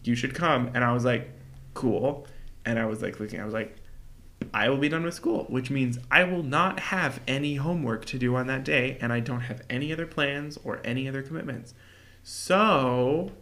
[0.04, 1.32] you should come." And I was like,
[1.74, 2.28] "Cool."
[2.66, 3.76] And I was like looking, I was like,
[4.56, 8.18] I will be done with school, which means I will not have any homework to
[8.18, 11.74] do on that day, and I don't have any other plans or any other commitments.
[12.24, 13.34] So,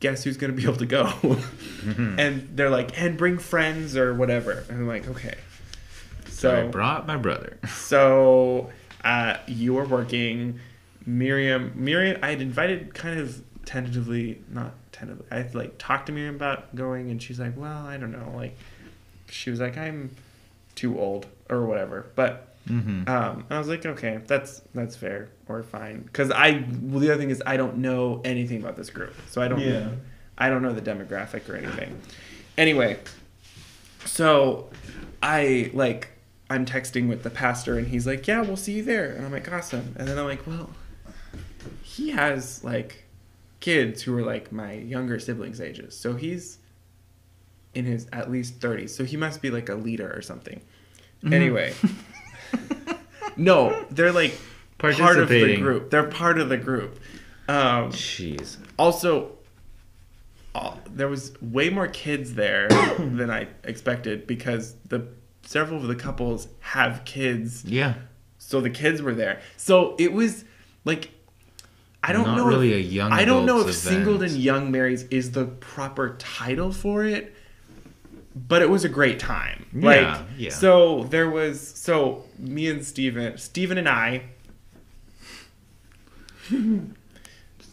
[0.00, 1.10] guess who's going to be able to go?
[2.18, 4.66] and they're like, and bring friends or whatever.
[4.68, 5.38] And I'm like, okay.
[6.28, 7.56] so I brought my brother.
[7.68, 8.70] so
[9.02, 10.60] uh, you were working.
[11.06, 15.26] Miriam, Miriam, I had invited kind of tentatively, not tentatively.
[15.30, 18.34] I like talked to Miriam about going, and she's like, well, I don't know.
[18.36, 18.54] Like,
[19.30, 20.10] she was like, I'm
[20.78, 22.06] too old or whatever.
[22.14, 23.08] But Mm-hmm.
[23.08, 26.02] um, I was like, okay, that's that's fair or fine.
[26.02, 29.40] Because I, well, the other thing is, I don't know anything about this group, so
[29.40, 29.88] I don't, Yeah.
[30.36, 31.98] I don't know the demographic or anything.
[32.58, 32.98] Anyway,
[34.04, 34.68] so
[35.22, 36.08] I like,
[36.50, 39.32] I'm texting with the pastor, and he's like, yeah, we'll see you there, and I'm
[39.32, 39.94] like, awesome.
[39.98, 40.68] And then I'm like, well,
[41.82, 43.04] he has like
[43.60, 46.58] kids who are like my younger siblings' ages, so he's
[47.74, 50.60] in his at least 30s, so he must be like a leader or something.
[51.24, 51.74] Anyway.
[53.36, 54.36] No, they're like
[54.78, 55.60] part of the Participating.
[55.60, 55.90] group.
[55.90, 56.98] They're part of the group.
[57.46, 58.56] Um, Jeez.
[58.76, 59.36] also,
[60.56, 62.66] uh, there was way more kids there
[62.98, 65.06] than I expected because the
[65.42, 67.94] several of the couples have kids, Yeah.
[68.38, 69.40] so the kids were there.
[69.56, 70.44] So it was
[70.84, 71.10] like
[72.02, 72.46] I don't Not know.
[72.48, 75.44] really if, a young I don't know if adults singled and young marries is the
[75.44, 77.34] proper title for it,
[78.46, 79.66] but it was a great time.
[79.74, 80.50] Yeah, like yeah.
[80.50, 84.24] so there was so me and Steven, Steven and I
[86.46, 86.96] Steven,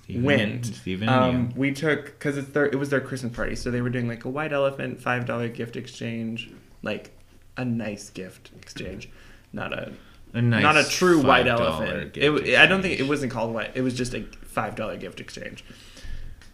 [0.07, 0.65] went.
[0.65, 1.59] Steven, um, yeah.
[1.59, 4.25] we took because it's their it was their Christmas party, so they were doing like
[4.25, 6.51] a white elephant five dollar gift exchange,
[6.81, 7.11] like
[7.57, 9.09] a nice gift exchange,
[9.53, 9.93] not a
[10.33, 12.17] a nice not a true white elephant.
[12.17, 13.71] It, I don't think it wasn't called white.
[13.75, 15.63] It was just a five dollar gift exchange.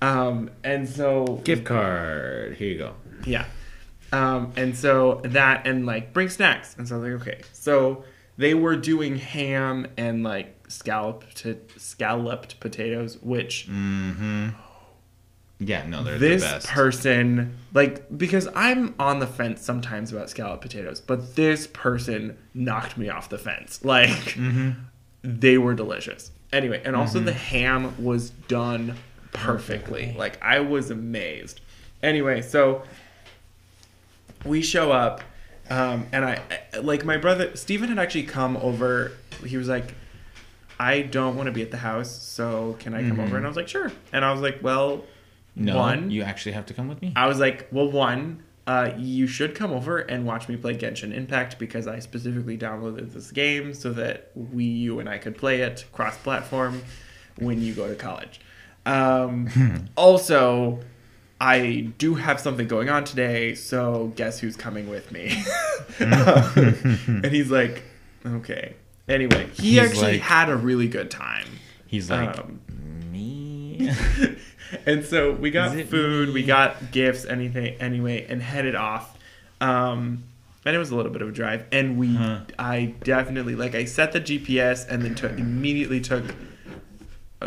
[0.02, 2.56] Um, and so gift card.
[2.56, 2.96] Here you go.
[3.26, 3.46] yeah.
[4.12, 6.76] Um, and so that and like bring snacks.
[6.78, 7.42] And so I was like, okay.
[7.54, 8.04] So
[8.38, 11.46] they were doing ham and like scalloped
[11.78, 14.50] scalloped potatoes, which Mm-hmm.
[15.64, 16.68] Yeah, no, they're this the best.
[16.70, 22.98] person like because I'm on the fence sometimes about scalloped potatoes, but this person knocked
[22.98, 23.80] me off the fence.
[23.86, 24.72] Like mm-hmm.
[25.24, 26.32] they were delicious.
[26.52, 28.96] anyway, and also the ham was done
[29.34, 30.16] perfectly.
[30.18, 31.62] Like I was amazed.
[32.02, 32.82] Anyway, so
[34.46, 35.22] we show up,
[35.70, 36.42] um, and I
[36.82, 39.12] like my brother Steven had actually come over.
[39.46, 39.94] He was like,
[40.80, 43.48] "I don't want to be at the house, so can I come over?" And I
[43.50, 45.04] was like, "Sure." And I was like, "Well,
[45.56, 47.12] No, one, you actually have to come with me.
[47.16, 51.14] I was like, well, one, uh, you should come over and watch me play Genshin
[51.14, 55.60] Impact because I specifically downloaded this game so that we, you, and I could play
[55.62, 56.84] it cross platform
[57.38, 58.40] when you go to college.
[58.86, 60.80] Um, also,
[61.44, 65.42] I do have something going on today, so guess who's coming with me?
[66.00, 67.82] and he's like,
[68.26, 68.76] okay.
[69.10, 71.48] Anyway, he He's actually like- had a really good time.
[71.88, 72.62] He's like Um,
[73.12, 73.90] me.
[74.86, 79.18] and so we got food, we got gifts, anything, anyway, and headed off.
[79.60, 80.24] Um,
[80.64, 82.42] and it was a little bit of a drive, and we, Huh.
[82.60, 86.24] I definitely like, I set the GPS and then took immediately took,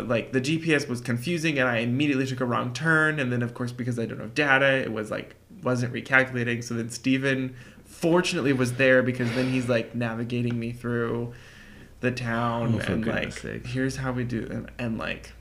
[0.01, 3.53] like the GPS was confusing, and I immediately took a wrong turn, and then of
[3.53, 6.63] course because I don't have data, it was like wasn't recalculating.
[6.63, 7.55] So then Steven
[7.85, 11.33] fortunately was there because then he's like navigating me through
[12.01, 13.65] the town Oh, and like sake.
[13.67, 15.31] here's how we do and, and like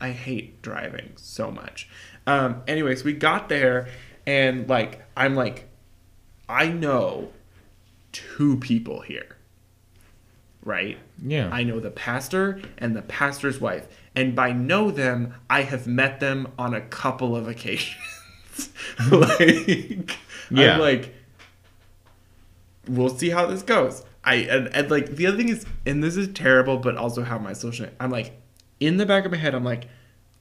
[0.00, 1.88] I hate driving so much.
[2.26, 3.88] Um, anyways, we got there
[4.26, 5.68] and like I'm like,
[6.48, 7.32] I know
[8.12, 9.36] two people here.
[10.64, 10.98] Right?
[11.24, 11.48] yeah.
[11.52, 13.86] I know the pastor and the pastor's wife.
[14.14, 17.96] And by know them, I have met them on a couple of occasions.
[18.98, 19.14] Mm-hmm.
[19.14, 20.18] like
[20.50, 20.74] Yeah.
[20.74, 21.14] I'm like
[22.86, 24.04] we'll see how this goes.
[24.24, 27.38] I and, and like the other thing is and this is terrible, but also how
[27.38, 28.38] my social I'm like
[28.80, 29.86] in the back of my head, I'm like,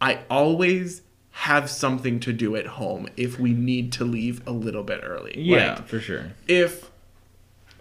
[0.02, 4.84] I always have something to do at home if we need to leave a little
[4.84, 5.34] bit early.
[5.40, 6.34] yeah, Like, for sure.
[6.48, 6.92] if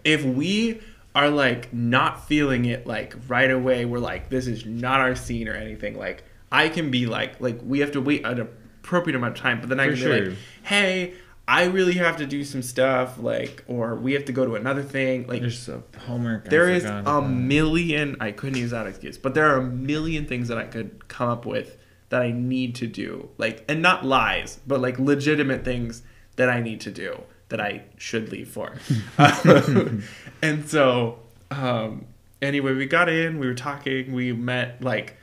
[0.05, 0.79] if we
[1.13, 3.85] are like not feeling it like right away.
[3.85, 5.97] We're like this is not our scene or anything.
[5.97, 9.59] Like i can be like like we have to wait an appropriate amount of time
[9.59, 11.13] but then i For can be like hey
[11.47, 14.83] i really have to do some stuff like or we have to go to another
[14.83, 15.27] thing.
[15.27, 16.49] Like There's a homework.
[16.49, 20.47] There is a million i couldn't use that excuse but there are a million things
[20.49, 21.77] that i could come up with
[22.09, 23.29] that i need to do.
[23.37, 26.03] Like and not lies but like legitimate things
[26.35, 27.21] that i need to do
[27.51, 28.73] that i should leave for
[30.41, 31.19] and so
[31.51, 32.05] um
[32.41, 35.15] anyway we got in we were talking we met like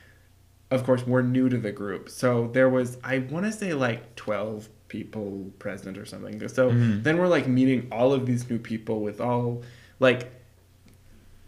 [0.70, 4.14] of course we're new to the group so there was i want to say like
[4.16, 7.02] 12 people present or something so Mhm.
[7.02, 9.62] then we're like meeting all of these new people with all
[10.00, 10.30] like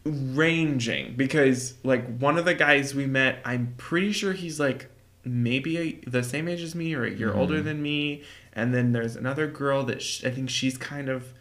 [0.04, 4.88] ranging because like one of the guys we met i'm pretty sure he's like
[5.24, 7.64] maybe a, the same age as me or a year older Mhm.
[7.64, 11.32] than me and then there's another girl that sh- i think she's kind of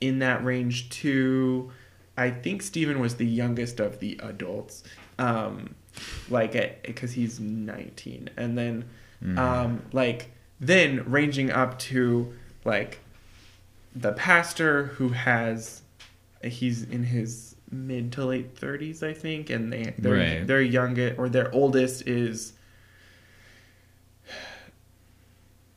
[0.00, 1.70] in that range too
[2.16, 4.84] i think steven was the youngest of the adults
[5.18, 5.74] um
[6.28, 8.84] like because he's 19 and then
[9.24, 9.38] Mhm.
[9.38, 10.30] um like
[10.60, 12.32] then ranging up to
[12.66, 12.98] like
[13.94, 15.80] the pastor who has
[16.44, 20.46] he's in his mid to late 30s i think and they their Right.
[20.46, 22.52] their youngest or their oldest is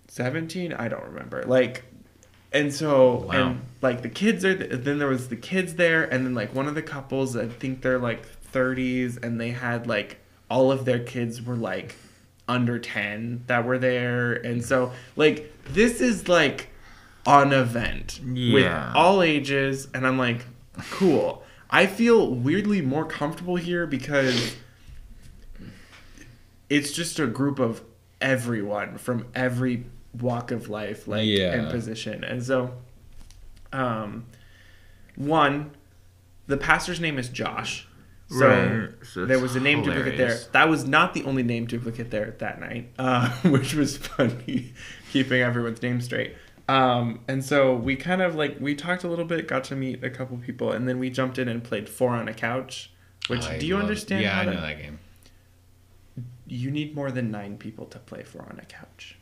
[0.09, 1.83] 17 i don't remember like
[2.51, 3.31] and so Wow.
[3.31, 6.67] and like the kids are then there was the kids there and then like one
[6.67, 10.17] of the couples i think they're like 30s and they had like
[10.49, 11.95] all of their kids were like
[12.47, 16.69] under 10 that were there and so like this is like
[17.27, 18.53] an event Yeah.
[18.53, 20.43] with all ages and i'm like
[20.89, 24.55] cool i feel weirdly more comfortable here because
[26.69, 27.83] it's just a group of
[28.21, 29.85] everyone from every
[30.19, 31.53] walk of life like Yeah.
[31.53, 32.73] and position and so
[33.73, 34.25] um
[35.15, 35.71] one
[36.47, 37.85] the pastor's name is josh
[38.31, 39.27] so Right.
[39.27, 42.59] There was a name duplicate there that was not the only name duplicate there that
[42.59, 44.73] night uh, which was funny
[45.11, 46.35] keeping everyone's name straight
[46.67, 50.03] um, and so we kind of like we talked a little bit got to meet
[50.03, 52.91] a couple people and then we jumped in and played four on a couch
[53.27, 54.99] which I do you love- understand Yeah, I to- know that game.
[56.47, 59.17] you need more than nine people to play four on a couch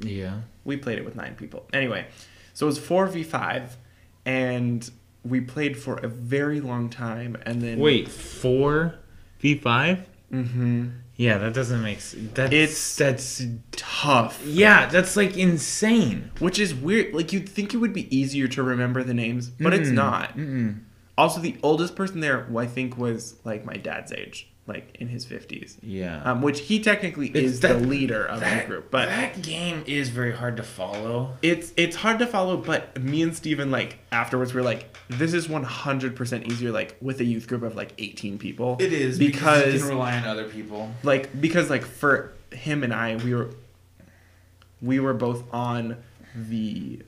[0.00, 0.40] Yeah.
[0.64, 1.66] we played it with nine people.
[1.72, 2.06] Anyway,
[2.52, 3.76] so it was four v five,
[4.24, 4.88] and
[5.24, 8.96] we played for a very long time, and then Wait, four
[9.40, 10.06] v five?
[10.30, 12.32] hmm Yeah, that doesn't make sense.
[12.34, 13.42] That's, It's- that's
[13.72, 14.42] tough.
[14.44, 16.30] yeah, that's like insane.
[16.40, 17.14] Which is weird.
[17.14, 19.94] Like you'd think it would be easier to remember the names, but it's Mm-mm.
[19.94, 20.36] not.
[20.36, 20.80] Mm-mm.
[21.16, 24.50] Also, the oldest person there, who I think, was like my dad's age.
[24.66, 25.76] Like in his fifties.
[25.82, 26.22] Yeah.
[26.22, 29.42] Um, which he technically It's is that- the leader of that the group, but that
[29.42, 31.34] game is very hard to follow.
[31.42, 32.56] it's it's hard to follow.
[32.56, 36.96] But me and Steven, like afterwards, we're like, this is one hundred percent easier, like
[37.02, 38.76] with a youth group of like eighteen people.
[38.76, 40.90] because, because you can rely on other people.
[41.02, 43.50] like because like for him and I we were
[44.80, 45.96] we were both on
[46.34, 47.00] the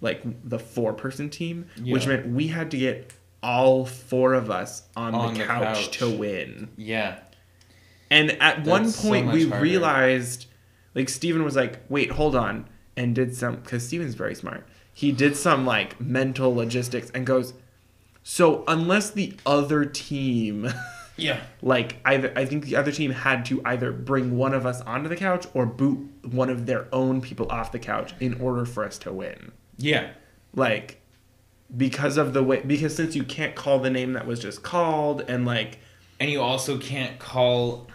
[0.00, 3.12] like the four person team which meant we had to get
[3.44, 5.98] all four of us on, On the, the couch couch.
[5.98, 7.18] to win Yeah.
[8.10, 9.62] and at one That's so point much we harder.
[9.62, 10.46] realized
[10.94, 12.66] like steven was like wait hold on
[12.96, 17.52] and did some because steven's very smart he did some like mental logistics and goes
[18.22, 20.72] so unless the other team
[21.16, 21.40] Yeah.
[21.62, 25.08] like either I think the other team had to either bring one of us onto
[25.08, 28.84] the couch or boot one of their own people off the couch in order for
[28.84, 29.52] us to win.
[29.76, 30.10] Yeah.
[30.56, 31.00] Like
[31.76, 35.22] because of the way because since you can't call the name that was just called
[35.28, 35.78] and like
[36.20, 37.88] And you also can't call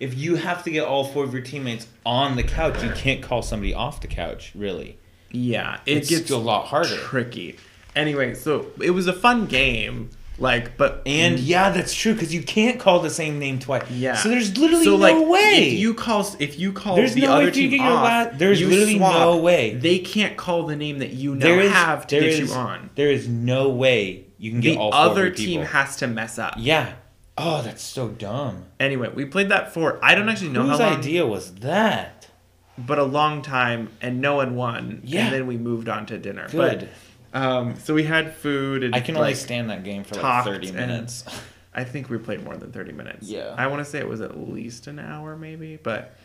[0.00, 3.22] if you have to get all four of your teammates on the couch, you can't
[3.22, 4.98] call somebody off the couch, really.
[5.30, 6.96] yeah, it It's gets a lot harder.
[6.96, 7.56] tricky.
[7.94, 11.42] Anyway, so it was a fun game like but And mm.
[11.44, 13.90] yeah, that's true because you can't call the same name twice.
[13.90, 14.14] yeah.
[14.14, 15.72] So there's literally so, no like, way.
[15.72, 19.36] If you call if you call There's the no other team off, there's literally no
[19.36, 19.74] way.
[19.74, 22.54] They can't call the name that you now there is have to get is- you
[22.54, 22.90] on.
[22.94, 25.66] There is no way you can get the all other team people.
[25.66, 26.54] has to mess up.
[26.58, 26.94] yeah.
[27.38, 28.66] Oh, that's so dumb.
[28.78, 32.28] Anyway, we played that for I don't actually know Whose how long, idea was that?
[32.76, 35.00] but a long time, and no one won.
[35.04, 35.24] Yeah.
[35.24, 36.48] and then we moved on to dinner.
[36.50, 36.80] Good.
[36.80, 36.88] But
[37.32, 38.82] um, so we had food.
[38.82, 41.24] And I can only like, stand that game for like 30 minutes.
[41.74, 43.28] I think we played more than thirty minutes.
[43.28, 43.54] Yeah.
[43.56, 46.16] I want to say it was at least an hour, maybe, but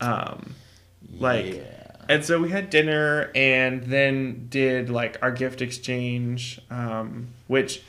[0.00, 0.54] um,
[1.18, 1.56] like.
[1.56, 1.84] Yeah.
[2.10, 7.82] And so we had dinner and then did like our gift exchange, um, which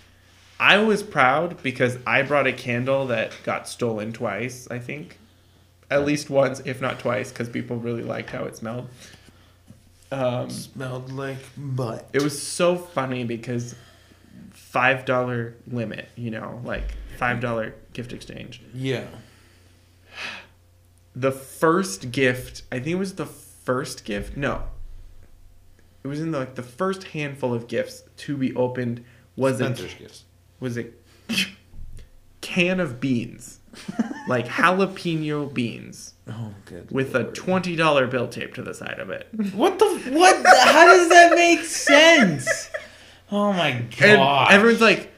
[0.59, 5.17] I was proud because I brought a candle that got stolen twice, I think.
[5.89, 8.89] At least once, if not twice, because people really liked how it smelled.
[10.11, 12.09] Um, smelled like butt.
[12.13, 13.75] it was so funny because
[14.73, 19.05] $5 limit, you know, like $5 gift exchange Yeah.
[21.15, 24.63] the first gift i think it was the first gift no
[26.03, 29.03] it was in the, like the first handful of gifts to be opened
[29.35, 30.23] was Spencer's a gifts.
[30.59, 30.85] was a
[32.41, 33.58] can of beans
[34.27, 36.91] like jalapeno beans Oh, good.
[36.91, 40.35] with a $20 bill taped to the side of it What the what?
[40.45, 42.69] How does that make sense?
[43.31, 44.51] Oh my god!
[44.51, 45.11] everyone's like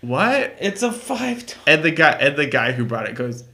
[0.00, 1.46] what it's a five.
[1.46, 3.44] T- and the guy and the guy who brought it goes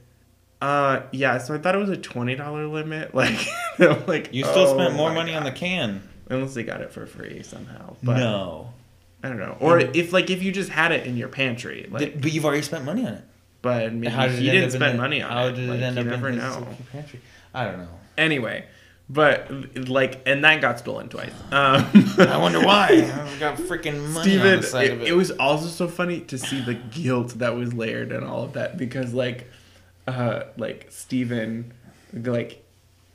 [0.61, 3.39] uh yeah so i thought it was a $20 limit like
[4.07, 6.01] like you still "Oh spent more money on the can.
[6.29, 8.73] unless they got it for free somehow but no,
[9.21, 9.57] I don't know.
[9.59, 12.61] Or if like if you just had it in your pantry, like, but you've already
[12.61, 13.23] spent money on it.
[13.61, 15.53] But maybe How did he didn't spend the- money on How it.
[15.53, 16.67] did it end you up never in his know.
[16.91, 17.21] pantry?
[17.53, 17.89] I don't know.
[18.17, 18.65] Anyway,
[19.09, 19.49] but
[19.89, 21.31] like, and that got stolen twice.
[21.51, 21.85] Um,
[22.19, 22.87] I wonder why.
[23.25, 25.09] I've got freaking money on the side of it, it.
[25.09, 28.53] it was also so funny to see the guilt that was layered and all of
[28.53, 29.49] that because like,
[30.07, 31.73] uh, like Steven,
[32.13, 32.63] like,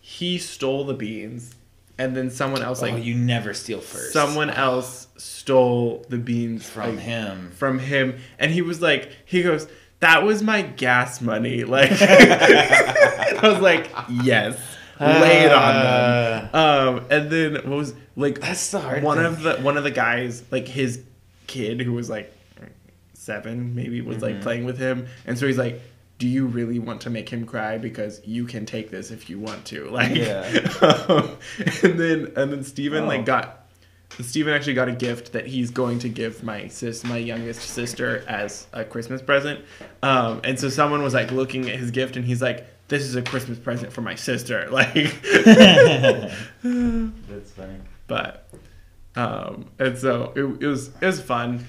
[0.00, 1.54] he stole the beans,
[1.96, 4.12] and then someone else oh, like you never steal first.
[4.12, 7.50] someone else stole the beans from like, him.
[7.52, 9.68] from him and he was like he goes
[10.04, 13.90] that was my gas money like i was like
[14.22, 14.58] yes
[15.00, 19.26] lay it on them um and then what was like That's the hard one thing.
[19.26, 21.02] of the one of the guys like his
[21.46, 22.32] kid who was like
[23.14, 24.24] seven maybe was Mm-hmm.
[24.24, 25.80] like playing with him and so he's like
[26.18, 29.38] do you really want to make him cry because you can take this if you
[29.40, 30.42] want to like Yeah.
[31.08, 31.36] um,
[31.82, 33.08] and then and then steven Oh.
[33.08, 33.63] like got
[34.20, 38.24] Steven actually got a gift that he's going to give my sis, my youngest sister,
[38.28, 39.64] as a Christmas present.
[40.02, 43.16] Um, and so someone was like looking at his gift, and he's like, "This is
[43.16, 44.92] a Christmas present for my sister." Like,
[46.62, 47.76] That's funny.
[48.06, 48.48] but,
[49.16, 51.64] um, and so it, it was it was fun.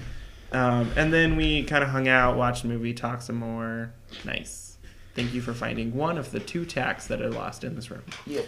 [0.52, 3.92] Um, and then we kind of hung out, watched a movie, talked some more.
[4.24, 4.78] Nice.
[5.14, 8.02] Thank you for finding one of the two tacks that are lost in this room.
[8.26, 8.46] Yep.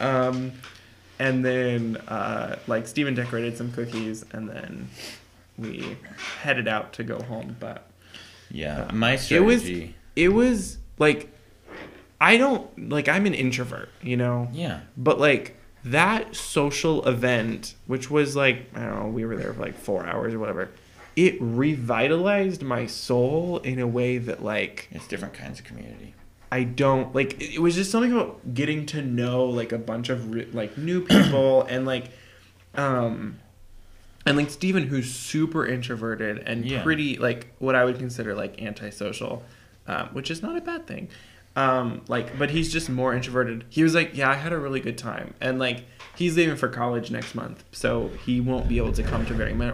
[0.00, 0.52] Um,
[1.18, 4.88] and then uh, like Steven decorated some cookies, and then
[5.56, 5.96] we
[6.42, 7.56] headed out to go home.
[7.58, 7.88] But
[8.50, 9.94] Yeah, my it was strategy.
[10.16, 11.32] it was like
[12.20, 14.48] I don't like I'm an introvert, you know.
[14.52, 14.80] yeah.
[14.96, 19.60] But like that social event, which was like I don't know, we were there for
[19.62, 20.70] like four hours or whatever.
[21.16, 26.14] It revitalized my soul in a way that like It's different kinds of community.
[26.50, 27.40] I don't like.
[27.40, 31.62] It was just something about getting to know like a bunch of like new people
[31.64, 32.06] and like,
[32.74, 33.38] um,
[34.26, 36.82] and like Steven, who's super introverted and Yeah.
[36.82, 39.42] pretty like what I would consider like antisocial.
[39.86, 41.08] um, which is not a bad thing.
[41.56, 43.64] Um, like, but he's just more introverted.
[43.70, 45.84] He was like, "Yeah, I had a really good time," and like
[46.14, 49.54] he's leaving for college next month, so he won't be able to come to very
[49.54, 49.72] ma-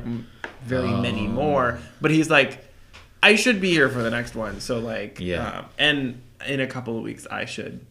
[0.65, 1.31] very many Oh.
[1.31, 1.79] more.
[2.01, 2.65] But he's like,
[3.25, 4.61] I should be here for the next one.
[4.61, 5.47] So like, Yeah.
[5.59, 7.85] um, and in a couple of weeks, I should,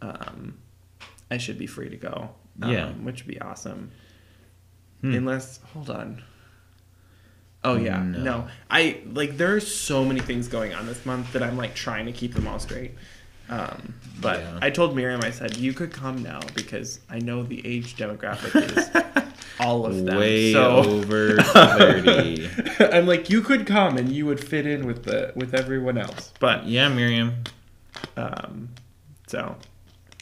[0.00, 0.58] um,
[1.30, 2.30] I should be free to go.
[2.60, 2.90] Um, Yeah.
[2.92, 3.90] which would be awesome.
[5.00, 5.14] Hmm.
[5.14, 6.22] Unless, hold on.
[7.64, 8.18] Oh yeah, No.
[8.22, 8.48] no.
[8.70, 12.06] I like there are so many things going on this month that I'm like trying
[12.06, 12.92] to keep them all straight.
[13.48, 14.58] Um, but Yeah.
[14.60, 18.54] I told Miriam, I said you could come now because I know the age demographic
[18.76, 20.16] is all of them.
[20.18, 22.48] Way so over thirty.
[22.80, 26.32] I'm like, you could come and you would fit in with the with everyone else.
[26.40, 27.44] But yeah, Miriam.
[28.16, 28.68] Um,
[29.26, 29.56] so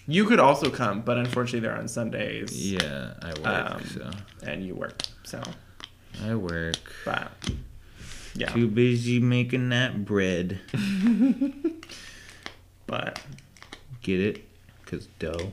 [0.06, 2.52] you could also come, but unfortunately they're on Sundays.
[2.72, 3.46] Yeah, I work.
[3.72, 4.10] Um, so
[4.46, 5.02] and you work.
[5.24, 5.40] So,
[6.24, 6.76] I work.
[7.04, 7.30] but
[8.34, 10.58] yeah, Too busy making that bread.
[12.86, 13.20] but
[14.02, 14.44] Get it?
[14.86, 15.52] Cause dough.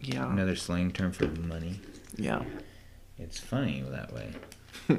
[0.00, 1.80] yeah, Another slang term for money.
[2.16, 2.42] yeah.
[3.18, 4.32] It's funny that way.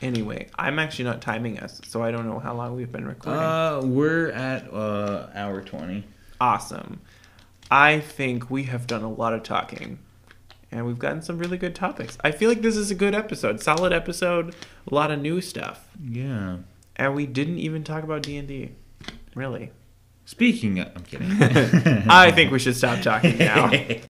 [0.00, 3.42] Anyway, I'm actually not timing us, so I don't know how long we've been recording.
[3.42, 6.04] Uh, we're at uh hour twenty.
[6.40, 7.00] awesome.
[7.70, 9.98] I think we have done a lot of talking.
[10.70, 12.18] And we've gotten some really good topics.
[12.22, 14.54] I feel like this is a good episode, solid episode,
[14.90, 15.88] a lot of new stuff.
[16.02, 16.58] Yeah.
[16.96, 18.72] And we didn't even talk about D and D,
[19.34, 19.72] really.
[20.26, 21.30] Speaking of, I'm kidding.
[22.10, 23.70] I think we should stop talking now.